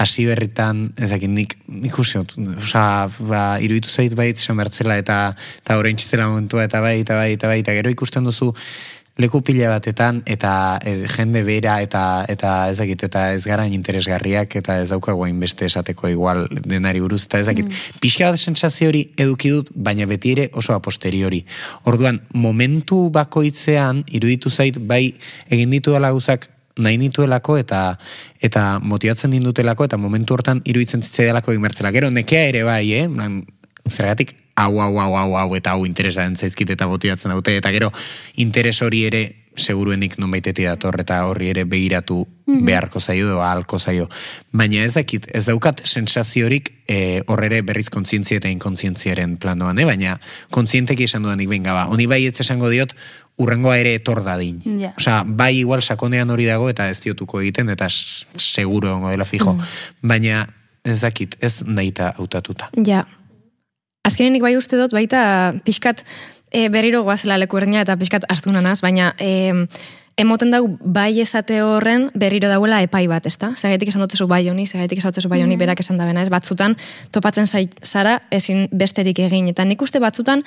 [0.00, 1.56] hasi berritan, ezakit nik
[1.90, 2.22] ikusi,
[2.56, 2.84] oza,
[3.28, 7.60] ba, iruditu zait bait, bertzela eta, eta horrein momentua, eta bai, eta bai, eta bai,
[7.60, 8.54] eta gero ikusten duzu,
[9.18, 14.78] leku pila batetan eta e, jende bera eta eta ezagit eta ez gara interesgarriak eta
[14.82, 18.00] ez daukago beste esateko igual denari buruz eta ezagit mm.
[18.00, 21.44] pixka bat sentsazio hori eduki dut baina beti ere oso a posteriori
[21.84, 25.14] orduan momentu bakoitzean iruditu zait bai
[25.50, 27.98] egin ditu dela guzak nahi nituelako eta
[28.40, 31.90] eta motivatzen dindutelako eta momentu hortan iruditzen zitzaidelako imertzela.
[31.90, 33.08] Gero, nekea ere bai, eh?
[33.88, 37.92] Zergatik, hau, hau, hau, hau, hau, eta hau interesa zaizkit eta botiatzen daute, eta gero
[38.36, 39.22] interes hori ere
[39.58, 42.64] seguruenik non baiteti dator eta horri ere begiratu mhm.
[42.66, 44.08] beharko zaio edo ahalko zaio.
[44.52, 49.86] Baina ez dakit, ez daukat sensaziorik e, horre berriz kontzientzia eta inkontzientziaren planoan, eh?
[49.88, 50.18] baina
[50.54, 51.88] kontzienteki esan dudanik benga ba.
[51.90, 52.94] Honi bai ez esango diot,
[53.38, 54.62] urrengoa ere etor dadin.
[54.64, 54.94] Yeah.
[54.98, 59.54] Osa, bai igual sakonean hori dago eta ez diotuko egiten eta seguro ongo dela fijo.
[59.54, 60.08] Mm.
[60.14, 60.46] Baina
[60.88, 62.70] ez dakit, ez nahi hautatuta.
[62.86, 63.04] Ja,
[64.08, 66.04] Azkenenik bai uste dut, baita pixkat
[66.50, 69.52] e, berriro guazela leku eta pixkat hartzunanaz, baina e,
[70.18, 73.52] emoten dugu bai esate horren berriro dauela epai bat, ezta?
[73.54, 76.22] Zagatik esan dutzu bai honi, zagatik esan dutzu bai honi, mm berak esan da bena,
[76.22, 76.76] ez batzutan
[77.14, 77.46] topatzen
[77.82, 79.48] zara ezin besterik egin.
[79.48, 80.42] Eta nik uste batzutan,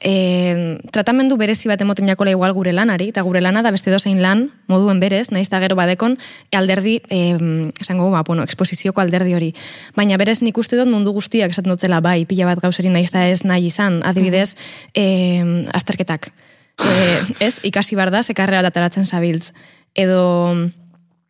[0.00, 4.20] e, tratamendu berezi bat emoten jakola igual gure lanari, eta gure lana da beste dozein
[4.22, 6.16] lan, moduen berez, nahiz eta gero badekon,
[6.56, 7.36] alderdi, e,
[7.80, 9.50] esango, ba, bueno, eksposizioko alderdi hori.
[9.96, 13.26] Baina berez nik uste dut mundu guztiak esaten dutzela, bai, pila bat gauzeri nahiz eta
[13.28, 14.56] ez nahi izan, adibidez,
[14.94, 16.32] e, azterketak.
[16.80, 19.52] E, ez, ikasi bar da, sekarrera dataratzen zabiltz.
[19.94, 20.54] Edo,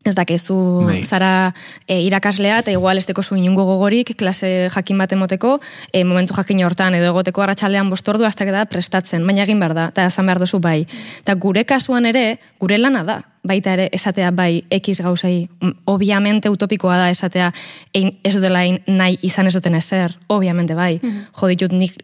[0.04, 1.02] ez dakezu bai.
[1.04, 1.52] zara
[1.86, 5.58] e, irakaslea eta igual ez deko inungo gogorik klase jakin bat emoteko
[5.92, 9.88] e, momentu jakin hortan edo egoteko arratsaldean bostordu hasta da prestatzen, baina egin behar da
[9.92, 10.86] eta esan behar duzu bai.
[11.20, 15.48] Eta gure kasuan ere, gure lana da, baita ere esatea bai ekiz gauzai,
[15.86, 17.52] obviamente utopikoa da esatea
[17.96, 21.00] ein, ez dela nahi izan ez duten ezer, obviamente bai.
[21.02, 21.94] Mm Jo ditut nik,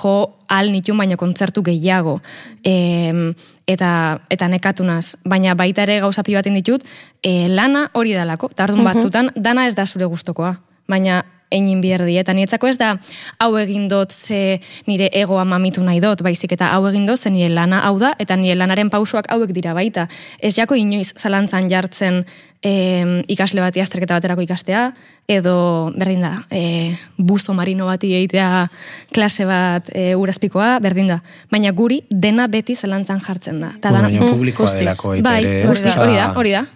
[0.00, 2.20] jo al nitun baina kontzertu gehiago.
[2.64, 3.34] E,
[3.66, 6.84] eta, eta nekatunaz, baina baita ere gauza baten ditut,
[7.22, 10.56] e, lana hori dalako, tardun batzutan, dana ez da zure gustokoa.
[10.88, 12.96] Baina egin bierdi, eta nietzako ez da
[13.42, 17.30] hau egin dut ze nire egoa mamitu nahi dut, baizik eta hau egin dut ze
[17.30, 20.08] nire lana hau da, eta nire lanaren pausuak hauek dira baita.
[20.40, 22.24] Ez jako inoiz zalantzan jartzen
[22.62, 24.88] e, ikasle bati azterketa baterako ikastea,
[25.28, 28.66] edo berdin da, e, buzo marino bati egitea
[29.14, 31.20] klase bat e, urazpikoa, berdin da.
[31.52, 33.70] Baina guri dena beti zalantzan jartzen da.
[33.80, 36.66] Ta dana, publikoa delako bai, hori da, hori da.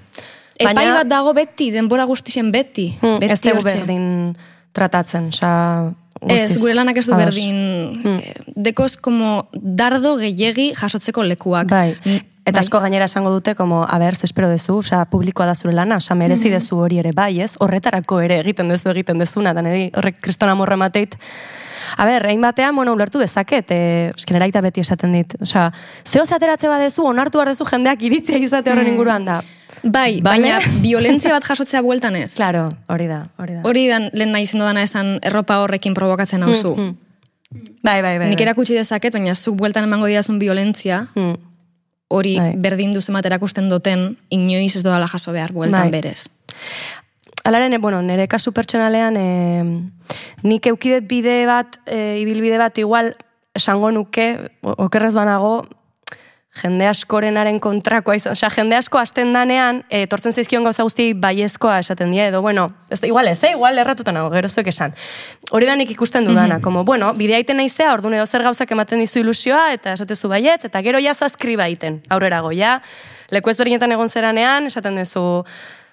[0.61, 2.91] Epai bat dago beti, denbora guztien beti.
[3.01, 4.07] Hmm, beti ez berdin
[4.77, 5.51] tratatzen, oza...
[6.29, 7.61] Ez, gure lanak ez du berdin,
[8.05, 8.57] mm.
[8.61, 11.71] dekoz como dardo gehiegi jasotzeko lekuak.
[11.71, 11.95] Bai.
[12.45, 12.61] Eta bai.
[12.61, 16.15] asko gainera esango dute, como, a ber, espero dezu, oza, publikoa da zure lana, oza,
[16.15, 17.55] merezi mm dezu hori ere, bai, ez?
[17.61, 21.17] Horretarako ere egiten dezu egiten dezuna, da niri horrek kristona morra mateit.
[21.97, 23.81] A ber, egin batean, bueno, ulertu dezaket, e,
[24.13, 25.37] esken eraita beti esaten dit.
[25.41, 25.71] Oza,
[26.05, 28.93] zeo zateratze badezu, onartu dezu jendeak iritzia izate horren mm.
[28.93, 29.41] inguruan da.
[29.83, 32.35] Bai, baina violentzia bat jasotzea bueltan ez.
[32.37, 33.63] Claro, hori da, hori da.
[33.65, 36.75] Hori da, lehen nahi zendu dana esan erropa horrekin provokatzen hauzu.
[36.77, 36.89] Mm,
[37.53, 37.71] mm.
[37.83, 38.29] Bai, bai, bai.
[38.29, 38.49] Nik bai.
[38.49, 41.51] erakutsi dezaket, baina zuk bueltan emango didazun violentzia, mm
[42.11, 42.55] hori bai.
[42.59, 45.91] berdin duzen erakusten duten, inoiz ez doala jaso behar bueltan bai.
[45.91, 46.27] berez.
[47.45, 49.63] Alaren, bueno, nire kasu pertsonalean, e,
[50.43, 53.15] nik eukidet bide bat, e, ibilbide bat, igual,
[53.55, 55.69] esango nuke, okerrez banago,
[56.59, 61.79] jende askorenaren kontrakoa izan, osea, jende asko azten danean, e, tortzen zaizkion gauza guzti baiezkoa
[61.79, 63.53] esaten dira, edo, bueno, ez da, igual ez, eh?
[63.55, 64.95] igual erratuta nago, gero zuek esan.
[65.55, 68.71] Hori da nik ikusten dudana, mm como, bueno, bidea iten naizea, orduan edo zer gauzak
[68.75, 72.81] ematen dizu ilusioa, eta esatezu baietz, eta gero jasoa eskriba iten, aurrera goia,
[73.31, 75.45] leku ez egon zeranean, esaten duzu,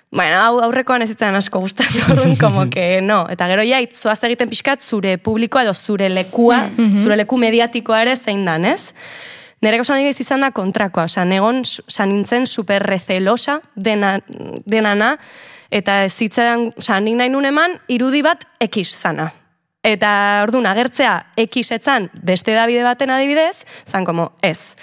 [0.09, 3.27] Bueno, hau aurrekoan ez itzen asko gustatu, orduan, como que no.
[3.29, 8.01] Eta gero ja, zoaz egiten pixkat zure publikoa edo zure lekua, mm zure leku mediatikoa
[8.05, 8.93] ere zein dan, ez?
[9.61, 14.19] Nere gauza nahi izan da kontrakoa, oza, negon, san nintzen super recelosa dena,
[14.69, 15.15] denana,
[15.73, 19.31] eta ez zitzen, oza, nik nahi nun eman, irudi bat ekiz zana.
[19.87, 24.75] Eta orduan, agertzea ekiz etzan beste Davide baten adibidez, zan como ez.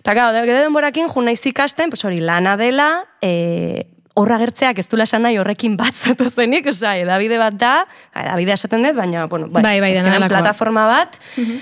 [0.00, 2.88] Eta gau, gero denborakin, jun nahi zikasten, pues hori, lana dela,
[3.20, 7.74] e, horra gertzeak ez dula nahi horrekin bat zatu zenik, oza, e, Davide bat da,
[8.14, 11.60] e, Davide esaten dut, baina, bueno, bai, bai, bai, plataforma bat, mhm.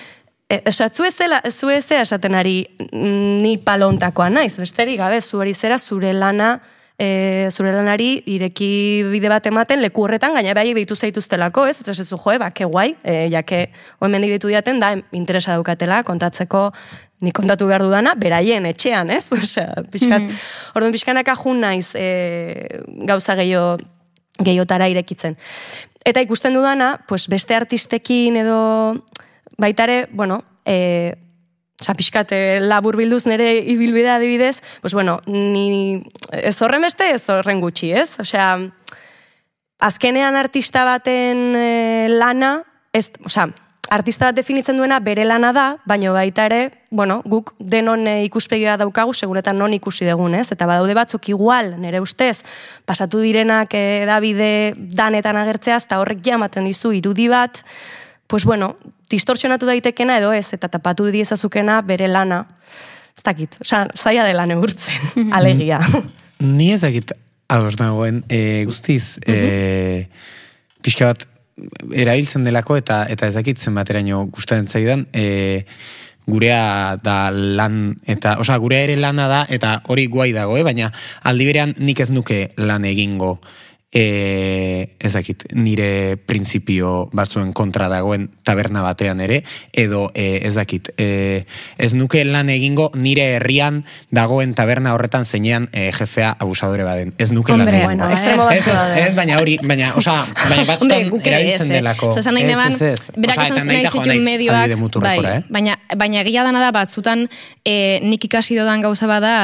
[0.53, 5.21] Esa, zu ez zela, zu ez zela esaten ari mm, ni palontakoa naiz, besterik gabe,
[5.21, 6.59] zu hori zera zure lana,
[6.99, 8.69] e, zure lanari ireki
[9.09, 11.79] bide bat ematen leku horretan, gaina behaiek ditu zaituztelako, ez?
[11.89, 16.03] Ez zu joe, ba, ke guai, e, jake, oen mendik ditu diaten, da, interesa daukatela,
[16.05, 16.69] kontatzeko,
[17.23, 19.25] ni kontatu behar dudana, beraien etxean, ez?
[19.39, 20.77] Osea, pixkat, mm -hmm.
[20.77, 23.79] orduan pixkanaka jun naiz e, gauza gehiago,
[24.43, 25.37] gehiotara irekitzen.
[26.05, 28.61] Eta ikusten dudana, pues beste artistekin edo
[29.59, 31.17] baitare, bueno, e,
[31.83, 37.91] Zapiskate labur bilduz nere ibilbidea adibidez, pues bueno, ni ez horren beste, ez horren gutxi,
[37.93, 38.21] ez?
[38.23, 38.53] Osea,
[39.83, 42.63] azkenean artista baten e, lana,
[42.93, 43.49] ez, osea,
[43.91, 46.61] artista bat definitzen duena bere lana da, baina baita ere,
[46.91, 50.53] bueno, guk denon ikuspegia daukagu, seguretan non ikusi dugun, ez?
[50.55, 52.45] Eta badaude batzuk igual, nere ustez,
[52.87, 57.65] pasatu direnak e, Davide danetan agertzeaz, eta horrek jamaten dizu irudi bat,
[58.29, 58.77] pues bueno,
[59.13, 62.45] distorsionatu daitekena edo ez, eta tapatu diezazukena bere lana.
[63.13, 65.33] Ez dakit, oza, zaila dela neurtzen, mhm.
[65.37, 65.81] alegia.
[66.43, 67.13] Ni ez dakit,
[67.53, 70.09] ados nagoen, e, guztiz, e,
[70.83, 71.29] pixka bat,
[71.95, 75.63] erabiltzen delako eta eta ez dakit zenbateraino gustatzen zaidan, e,
[76.27, 80.93] gurea da lan eta osea gurea ere lana da eta hori guai dago eh baina
[81.23, 83.41] aldi berean nik ez nuke lan egingo
[83.93, 89.43] e, ezakit, nire printzipio batzuen kontra dagoen taberna batean ere,
[89.77, 91.45] edo e, ezakit, e,
[91.77, 97.13] ez nuke lan egingo nire herrian dagoen taberna horretan zeinean e, jefea abusadore baden.
[97.21, 97.91] Ez nuke lan egingo.
[97.93, 100.17] Bueno, extremo ez, ez, baina hori, baina, osa,
[100.49, 101.81] baina batzutan erabiltzen eh.
[101.83, 102.11] delako.
[102.17, 102.79] Zazan nahi neban,
[103.21, 104.73] berak izan nahi zituen medioak,
[105.05, 105.39] bai, eh?
[105.53, 107.29] baina, baina egia dana da batzutan
[107.61, 109.35] e, nik ikasi dodan gauza bada,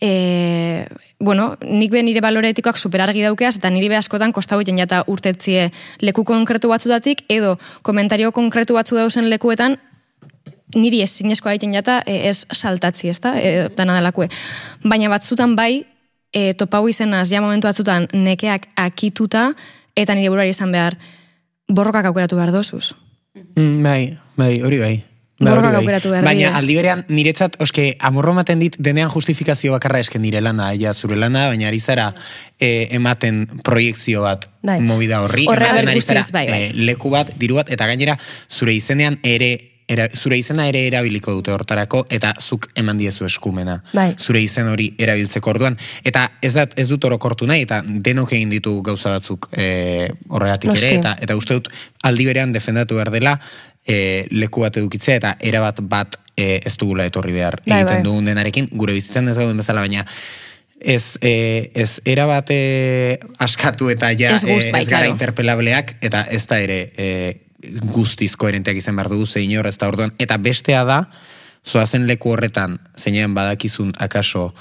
[0.00, 0.86] e,
[1.20, 5.70] bueno, nik be nire baloretikoak superargi daukeaz, eta niri be askotan kostau iten jata urtetzie
[6.00, 9.74] leku konkretu batzutatik, edo komentario konkretu batzu dauzen lekuetan,
[10.76, 14.28] niri ez zinezkoa egiten jata e, ez saltatzi, ez da, e, dana delakue.
[14.86, 15.82] Baina batzutan bai,
[16.30, 19.48] e, topau izenaz, ja momentu batzutan nekeak akituta,
[19.96, 20.98] eta nire burari izan behar,
[21.66, 22.94] borrokak aukeratu behar dozuz.
[23.34, 24.00] Mm, bai,
[24.38, 24.94] bai, hori bai.
[25.36, 26.22] Ba, bai.
[26.24, 30.94] Baina aldi berean, niretzat, oske, amorro ematen dit, denean justifikazio bakarra esken nire lana, ja,
[30.94, 32.06] zure lana, baina ari zara
[32.56, 34.78] e, ematen proiektzio bat bai.
[34.80, 36.60] movida horri, ematen ari zara bai, bai.
[36.70, 38.16] E, leku bat, diru bat, eta gainera,
[38.48, 43.76] zure izenean ere Era, zure izena ere erabiliko dute hortarako eta zuk eman diezu eskumena.
[43.94, 44.08] Bai.
[44.18, 45.78] Zure izen hori erabiltzeko orduan.
[46.02, 50.74] Eta ez, dat, ez dut orokortu nahi, eta denok egin ditu gauza batzuk e, horregatik
[50.74, 51.70] ere, eta, eta uste dut
[52.10, 53.36] aldi berean defendatu behar dela,
[53.86, 58.02] e, leku bat edukitzea eta erabat bat e, ez dugula etorri behar bai, egiten bai.
[58.08, 60.02] dugun denarekin, gure bizitzen ez gauden bezala, baina
[60.80, 66.44] ez, e, ez erabat e, askatu eta ja ez, e, ez gara interpelableak eta ez
[66.46, 67.08] da ere e,
[67.92, 71.06] guztiz koherenteak izan behar dugu zein hor ez da orduan, eta bestea da
[71.66, 74.52] zoazen leku horretan zeinean badakizun akaso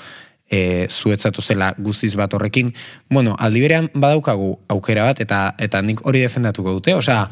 [0.49, 2.73] e, zuetzatu zela guztiz bat horrekin.
[3.09, 7.27] Bueno, aldiberean badaukagu aukera bat, eta eta nik hori defendatuko dute, osea,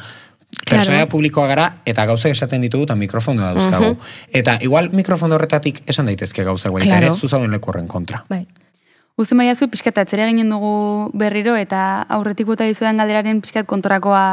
[0.54, 3.95] Pertsonaia publikoa gara, eta gauza esaten ditugu, eta mikrofonoa dauzkagu.
[4.32, 7.10] Eta igual mikrofono horretatik esan daitezke gauza guai, claro.
[7.10, 8.21] ere zuzauden leku horren kontra.
[8.30, 8.45] Bai.
[9.19, 14.23] Uzten bai azu, pixkat atzera ginen dugu berriro, eta aurretik bota dizuetan galderaren pixkat kontorakoa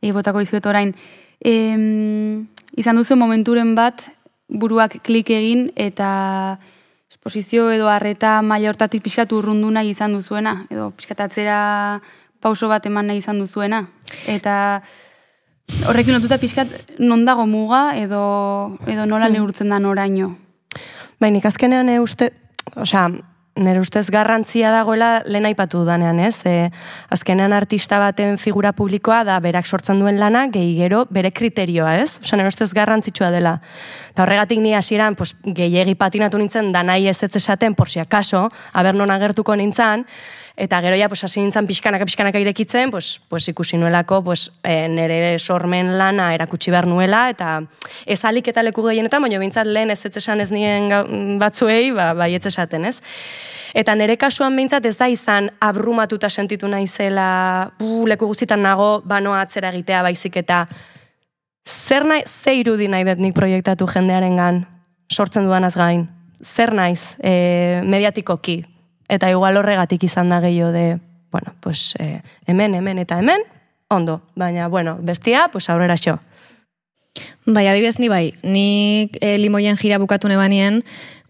[0.00, 0.94] e, botako dizuet orain.
[1.40, 1.54] E,
[2.76, 4.06] izan duzu momenturen bat,
[4.48, 6.58] buruak klik egin, eta
[7.10, 11.58] esposizio edo arreta maila hortatik pixkat urrundu nahi izan duzuena, edo pixkat atzera
[12.40, 13.86] pauso bat eman nahi izan duzuena.
[14.30, 14.82] Eta
[15.88, 20.36] horrekin lotuta pixkat non dago muga edo, edo nola neurtzen da noraino?
[21.20, 22.30] Baina azkenean e, uste,
[22.76, 23.08] osea,
[23.56, 26.42] nire ustez garrantzia dagoela lehen aipatu danean, ez?
[26.44, 26.68] E,
[27.12, 32.18] azkenean artista baten figura publikoa da berak sortzen duen lana, gehi gero bere kriterioa, ez?
[32.20, 33.56] Osa, nire ustez garrantzitsua dela.
[34.12, 38.00] Eta horregatik ni hasieran pues, gehiegi patinatu nintzen, da nahi ez ez esaten, por si
[38.00, 40.04] akaso, aber non agertuko nintzen,
[40.56, 44.86] eta gero ja, pues, hasi nintzen pixkanaka pixkanaka irekitzen, pues, pues, ikusi nuelako, pues, e,
[44.88, 47.62] nire sormen lana erakutsi behar nuela, eta
[48.04, 52.12] ez alik eta leku gehienetan, baina bintzat lehen ez ez esan ez nien batzuei, ba,
[52.14, 53.00] bai ez esaten, ez?
[53.74, 59.40] Eta nire kasuan behintzat ez da izan abrumatuta sentitu naizela, bu, leku guztietan nago, banoa
[59.44, 60.66] atzera egitea baizik eta
[61.66, 64.62] zer nahi, ze irudi nahi dut nik proiektatu jendearen gan,
[65.12, 66.06] sortzen dudanaz gain,
[66.42, 68.62] zer naiz e, mediatikoki,
[69.08, 70.86] eta igual horregatik izan da gehiago de,
[71.32, 73.42] bueno, pues, e, hemen, hemen eta hemen,
[73.90, 76.18] ondo, baina, bueno, bestia, pues aurrera xo.
[77.46, 80.82] Bai, adibidez ni bai, ni e, limoien jira bukatu nebanien,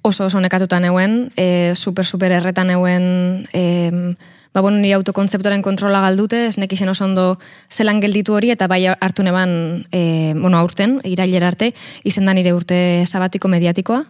[0.07, 4.15] oso oso nekatuta neuen, e, super super erretan neuen, e,
[4.55, 7.25] ba bueno, nire autokontzeptoren kontrola galdute, ez nekisen oso ondo
[7.69, 11.73] zelan gelditu hori, eta bai hartu neban, e, bueno, aurten, irailera arte,
[12.05, 14.05] izen da nire urte sabatiko mediatikoa,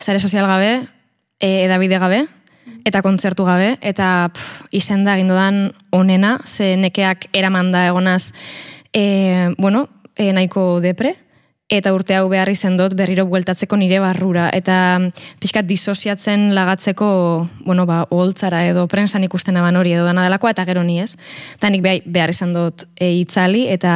[0.00, 0.86] zare sozial gabe,
[1.40, 2.22] e, edabide gabe,
[2.86, 8.30] eta kontzertu gabe, eta pff, izen da gindodan onena, ze nekeak eramanda egonaz,
[8.94, 11.16] e, bueno, e, nahiko depre,
[11.72, 14.48] eta urte hau behar izan dut berriro bueltatzeko nire barrura.
[14.52, 14.76] Eta
[15.40, 17.08] pixkat disosiatzen lagatzeko,
[17.64, 21.14] bueno, ba, oholtzara edo prensan ikusten aban hori edo dana delakoa, eta gero ni ez.
[21.56, 23.94] Eta nik behar izan dut e, itzali, eta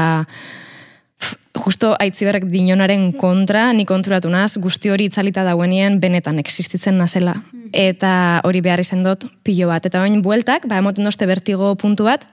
[1.56, 7.36] justo aitziberrek dinonaren kontra, ni konturatu naz, guzti hori itzalita dauenien benetan existitzen nazela.
[7.76, 9.84] Eta hori behar izan dut pilo bat.
[9.84, 12.24] Eta bain bueltak, ba, emoten dozte bertigo puntu bat,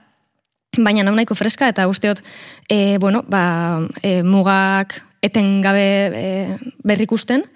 [0.74, 2.18] Baina nau nahiko freska eta usteot
[2.66, 6.24] e, bueno, ba, e, mugak eten gabe e,
[6.84, 7.46] berrikusten,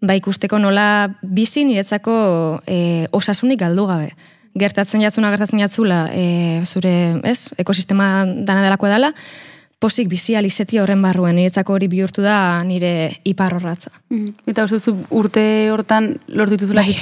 [0.00, 2.14] ba ikusteko nola bizi niretzako
[2.66, 4.12] e, osasunik galdu gabe.
[4.58, 6.92] Gertatzen jatzuna, gertatzen jatzula, e, zure,
[7.28, 9.12] ez, ekosistema dana delako edala,
[9.80, 13.92] posik bizi alizeti horren barruen, niretzako hori bihurtu da nire ipar horratza.
[14.12, 14.34] Mm.
[14.50, 16.96] Eta oso urte hortan lortu dituzula bai.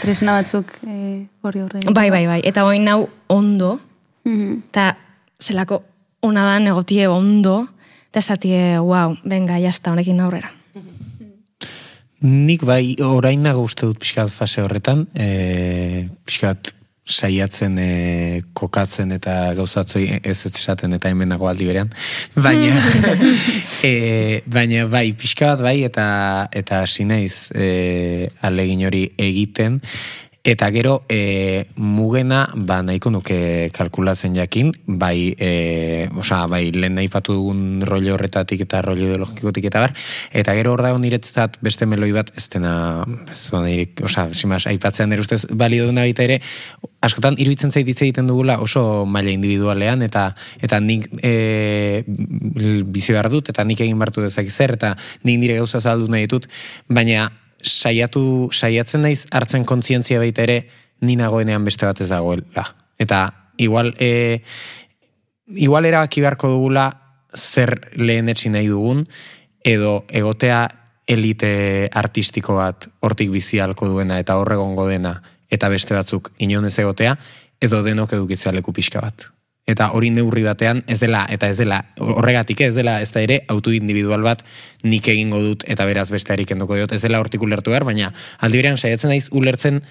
[0.00, 1.84] tresna batzuk e, hori horren.
[1.92, 2.40] Bai, bai, bai.
[2.44, 3.76] Eta hori nau ondo,
[4.24, 4.62] mm-hmm.
[4.70, 4.94] eta
[5.42, 5.82] zelako
[6.24, 7.66] ona da negotie ondo,
[8.16, 10.48] eta esatie, wow, venga, jazta, honekin aurrera.
[12.24, 16.70] Nik bai, orain nago uste dut pixkat fase horretan, e, pixkat
[17.06, 17.90] saiatzen e,
[18.56, 21.92] kokatzen eta gauzatzoi ez ez esaten eta hemen nago aldi berean.
[22.34, 22.80] Baina,
[23.90, 26.08] e, baina bai, pixka bat bai eta
[26.56, 29.82] eta sinaiz e, alegin hori egiten.
[30.46, 37.08] Eta gero, e, mugena, ba, nahiko nuke kalkulatzen jakin, bai, e, osa, bai, lehen nahi
[37.10, 39.96] patu dugun rollo horretatik eta rollo ideologikotik eta bar,
[40.30, 43.02] eta gero hor dago niretzat beste meloi bat, ez dena,
[44.06, 46.36] osa, simas, aipatzen dira ustez, bali duna baita ere,
[47.02, 50.28] askotan, iruditzen zaititze egiten dugula oso maila individualean, eta
[50.62, 54.94] eta nik e, bizi behar dut, eta nik egin bartu dezak zer, eta
[55.26, 56.46] nik nire gauza zaldu nahi ditut,
[56.86, 57.26] baina,
[57.62, 60.58] saiatu, saiatzen naiz hartzen kontzientzia baita ere,
[61.00, 62.64] ni nagoenean beste bat ez dagoela.
[62.98, 64.42] Eta igual, e,
[65.54, 66.88] igual erabaki beharko dugula
[67.36, 69.06] zer lehen etxin nahi dugun,
[69.64, 70.66] edo egotea
[71.06, 77.14] elite artistiko bat hortik bizialko duena eta horregongo dena eta beste batzuk inonez egotea,
[77.60, 79.28] edo denok edukitzea leku pixka bat
[79.66, 83.40] eta hori neurri batean ez dela eta ez dela horregatik ez dela ez da ere
[83.50, 84.44] auto individual bat
[84.86, 86.94] nik egingo dut eta beraz beste harik endoko diot.
[86.94, 89.82] Ez dela hortik ulertu behar baina aldi berean saiatzen naiz ulertzen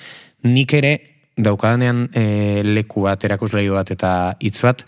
[0.47, 0.95] nik ere
[1.36, 4.86] daukadanean e, leku bat erakuslei bat eta hitz bat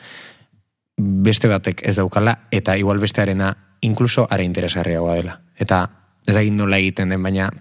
[0.97, 5.39] beste batek ez daukala eta igual bestearena inkluso are interesgarriagoa dela.
[5.59, 5.83] Eta
[6.25, 7.51] ez da nola egiten den baina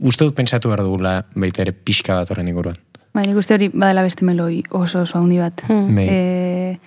[0.00, 3.68] uste dut pentsatu behar dugula baita ere pixka bat horren inguruan Bai, nik uste hori
[3.72, 5.64] badala beste meloi oso oso handi bat.
[5.66, 5.98] Hmm.
[5.98, 6.78] E,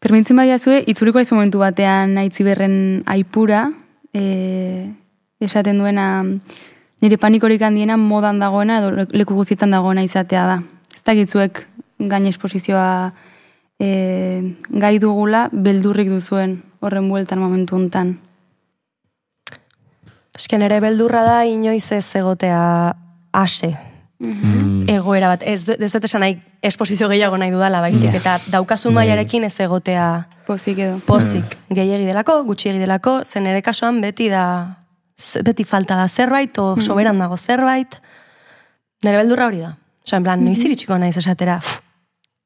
[0.00, 2.76] permintzen badia zue, itzuriko aizu momentu batean aitzi berren
[3.08, 3.70] aipura,
[4.12, 4.90] e,
[5.40, 6.06] esaten duena
[7.00, 10.58] nire panikorik handiena modan dagoena edo leku guztietan dagoena izatea da.
[10.92, 11.64] Ez dakitzuek
[12.10, 13.12] gain esposizioa
[13.80, 13.88] e,
[14.68, 18.18] gai dugula beldurrik duzuen horren bueltan momentu hontan.
[20.36, 22.60] Esken ere beldurra da inoiz ez egotea
[23.32, 23.89] ase.
[24.20, 24.84] Mm.
[24.92, 29.46] Egoera bat, ez, ez dut esan nahi esposizio gehiago nahi dudala, baizik, eta daukasun maiarekin
[29.48, 30.98] ez egotea pozik edo.
[31.06, 31.76] Pozik, mm.
[31.78, 34.44] gehiagi delako, gutxiegi delako, zen ere kasuan beti da,
[35.46, 36.84] beti falta da zerbait, o mm.
[36.84, 37.96] soberan dago zerbait,
[39.00, 39.72] nire beldurra hori da.
[40.04, 40.68] Osa, en plan, noiz mm-hmm.
[40.68, 41.56] iritxiko naiz esatera,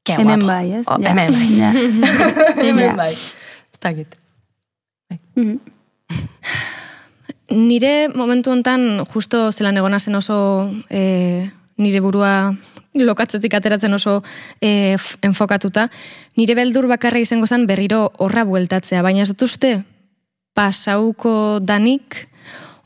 [0.07, 0.23] ke guapo.
[0.23, 0.87] Hemen bai, ez?
[0.87, 1.51] Oh, hemen bai.
[2.69, 3.13] hemen bai.
[3.19, 4.15] Ez dakit.
[5.11, 5.59] Bai.
[7.51, 10.39] Nire momentu hontan justo zelan egona zen oso
[10.89, 12.55] e, nire burua
[12.95, 14.23] lokatzetik ateratzen oso
[14.61, 15.89] e, enfokatuta.
[16.37, 19.81] Nire beldur bakarra izango zen berriro horra bueltatzea, baina ez dut uste
[20.55, 22.29] pasauko danik,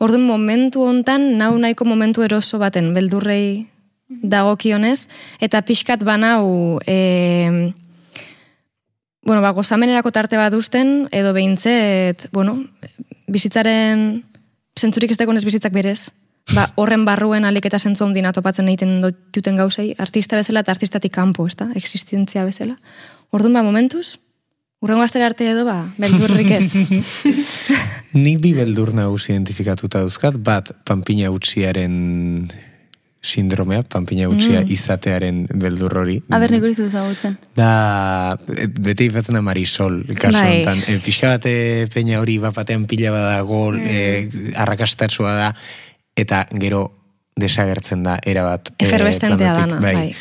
[0.00, 3.68] orduan momentu hontan, nau nahiko momentu eroso baten beldurrei
[4.08, 5.04] dagokionez,
[5.44, 7.74] eta pixkat banau e,
[9.28, 12.62] bueno, ba, gozamenerako tarte bat usten, edo behintzet, bueno,
[13.28, 14.24] bizitzaren
[14.78, 16.08] zentzurik ez dagoenez bizitzak berez,
[16.54, 19.00] ba, horren barruen alik eta zentzu ondina topatzen egiten
[19.34, 22.78] duten gauzei, artista bezala eta artistatik kanpo, ez da, existentzia bezala.
[23.34, 24.16] Orduan ba, momentuz,
[24.84, 26.72] urrengo astera arte edo, ba, beldurrik ez.
[28.24, 32.48] Nik bi beldur nagusi identifikatuta duzkat, bat, pampina utziaren
[33.18, 34.70] sindromea, pampina utxia mm.
[34.72, 36.18] izatearen beldur hori.
[36.30, 37.34] Aber, nik hori zagutzen.
[37.58, 40.60] Da, bete ifatzen da Marisol, kasu bai.
[40.60, 40.84] enten.
[40.86, 41.54] E, pixka bate
[41.92, 43.86] peina hori bapatean pila bada gol, mm.
[43.90, 45.50] e, arrakastatzua da,
[46.18, 46.84] eta gero
[47.38, 48.72] desagertzen da erabat.
[48.76, 49.94] E, Eferbestentea dana, bai.
[49.94, 50.12] bai.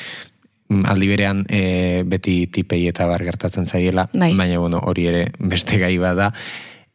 [0.70, 4.34] Mm, aldi berean e, beti tipei eta bar gertatzen zaiela, bai.
[4.36, 6.32] baina bueno, hori ere beste gai bada,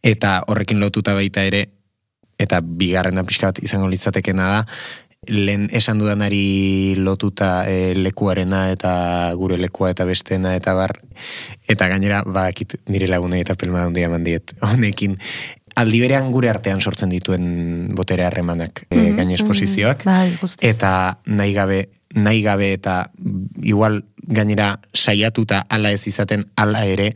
[0.02, 1.66] eta horrekin lotuta baita ere,
[2.42, 4.60] eta bigarren da pixka bat izango litzatekena da,
[5.30, 8.92] lehen esan dudanari lotuta e, lekuarena eta
[9.38, 10.96] gure lekua eta bestena eta bar,
[11.70, 12.48] eta gainera, ba,
[12.90, 15.16] nire lagunei eta pelma handia mandiet, honekin,
[15.76, 21.52] aldi berean gure artean sortzen dituen botere harremanak mm -hmm, gaine esposizioak bai, eta nahi
[21.52, 23.10] gabe nahi gabe eta
[23.62, 27.14] igual gainera saiatuta ala ez izaten ala ere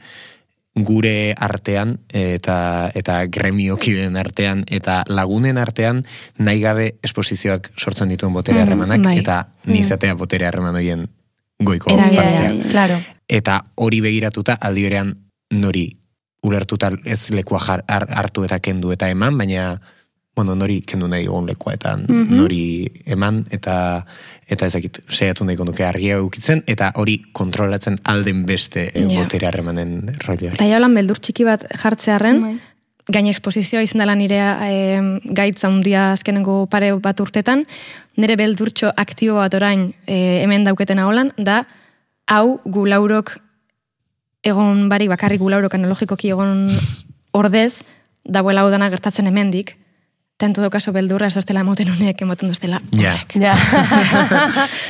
[0.77, 6.05] gure artean eta eta gremiokiden artean eta lagunen artean
[6.39, 10.19] nahi gabe esposizioak sortzen dituen botere mm, harremanak mm, eta nizatea mm.
[10.19, 11.07] botere harreman horien
[11.61, 12.61] goiko partean.
[12.71, 13.01] Claro.
[13.29, 15.15] Eta hori begiratuta aldi berean
[15.51, 15.97] nori
[16.45, 19.77] ulertuta ez lekua jar, hartu eta kendu eta eman, baina
[20.37, 22.37] bueno, nori kendu nahi egon lekua eta mhm.
[22.37, 22.61] nori
[23.09, 23.77] eman eta
[24.45, 29.09] eta ezakit seiatu nahi konduke argia ukitzen eta hori kontrolatzen alden beste yeah.
[29.17, 30.53] botere harremanen roilea.
[30.59, 32.53] Eta jaulan beldur txiki bat jartzearen, bai.
[33.17, 34.77] gain eksposizioa izan dela nire e,
[35.41, 37.65] gaitza undia azkenengo pare bat urtetan,
[38.21, 41.63] nire beldurtxo aktibo bat orain e, hemen dauketen holan, da
[42.29, 43.39] hau gu laurok
[44.47, 46.67] egon barik bakarrik gulauro kanologikoki egon
[47.41, 47.83] ordez,
[48.25, 49.75] dagoela hau dana gertatzen hemendik,
[50.37, 52.81] eta entodo kaso beldurra ez doztela emoten honek, emoten doztela.
[52.97, 53.17] Ja.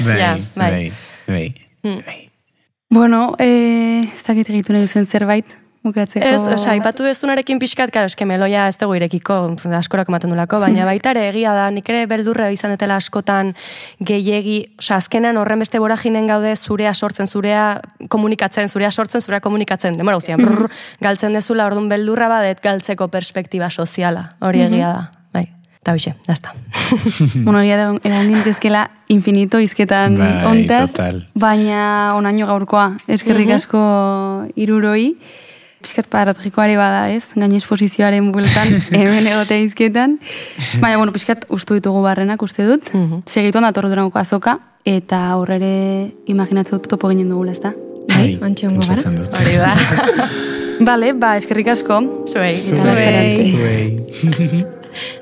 [0.06, 0.86] bai, ja, bai, bai,
[1.26, 1.46] bai,
[1.82, 2.00] hmm.
[2.06, 2.22] bai.
[2.90, 5.56] Bueno, eh, ez dakit egitu nahi duzen zerbait,
[5.88, 6.26] bukatzeko.
[6.26, 9.38] Ez, oza, ipatu dezunarekin pixkat, karo, eske meloia ez dugu irekiko,
[9.78, 10.90] askorak ematen dulako, baina mm.
[10.90, 13.54] baita ere egia da, nik ere beldurre izan detela askotan
[14.00, 17.80] gehiegi, oza, azkenan horren beste boraginen gaude zurea sortzen, zurea
[18.12, 20.70] komunikatzen, zurea sortzen, zurea komunikatzen, demora guzian, brrr,
[21.02, 24.74] galtzen dezula, orduan beldurra badet galtzeko perspektiba soziala, hori mm-hmm.
[24.74, 25.04] egia da.
[25.36, 25.44] Bai,
[25.80, 26.54] eta hoxe, dazta.
[27.46, 30.90] bueno, egia da, eran gintezkela infinito izketan bai, ontaz,
[31.34, 33.60] baina onaino gaurkoa, eskerrik mm-hmm.
[33.60, 35.10] asko iruroi,
[35.82, 40.18] pixkat paratrikoare bada ez, gain esposizioaren bueltan, hemen egotea izketan.
[40.82, 42.92] Baina, bueno, pixkat ustu ditugu barrenak, uste dut.
[42.92, 43.22] Mm -hmm.
[43.26, 47.72] Segituan datorru durango azoka, eta horrere imaginatzen dut topo ginen dugula, ez da?
[48.08, 49.10] Bai, mantxe hongo gara.
[49.40, 49.74] Hori da.
[50.88, 52.00] Bale, ba, eskerrik asko.
[52.28, 52.56] Zuei.
[52.56, 54.06] Zuei.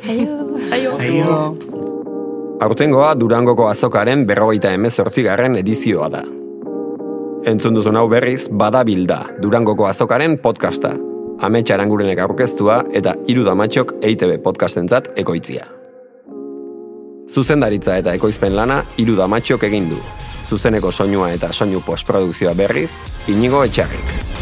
[0.08, 0.58] Aio.
[0.72, 0.96] Aio.
[0.98, 1.58] Aio.
[2.60, 6.22] Aurtengoa Durangoko azokaren berrogeita emezortzigarren edizioa da.
[7.44, 10.94] Entzun duzun hau berriz, badabilda, Durangoko azokaren podcasta.
[11.44, 15.66] Ametsa arangurenek aurkeztua eta iru damatxok EITB podcastentzat ekoitzia.
[17.28, 20.00] Zuzendaritza eta ekoizpen lana iru damatxok egin du.
[20.48, 22.94] Zuzeneko soinua eta soinu postprodukzioa berriz,
[23.28, 24.33] inigo etxarrik.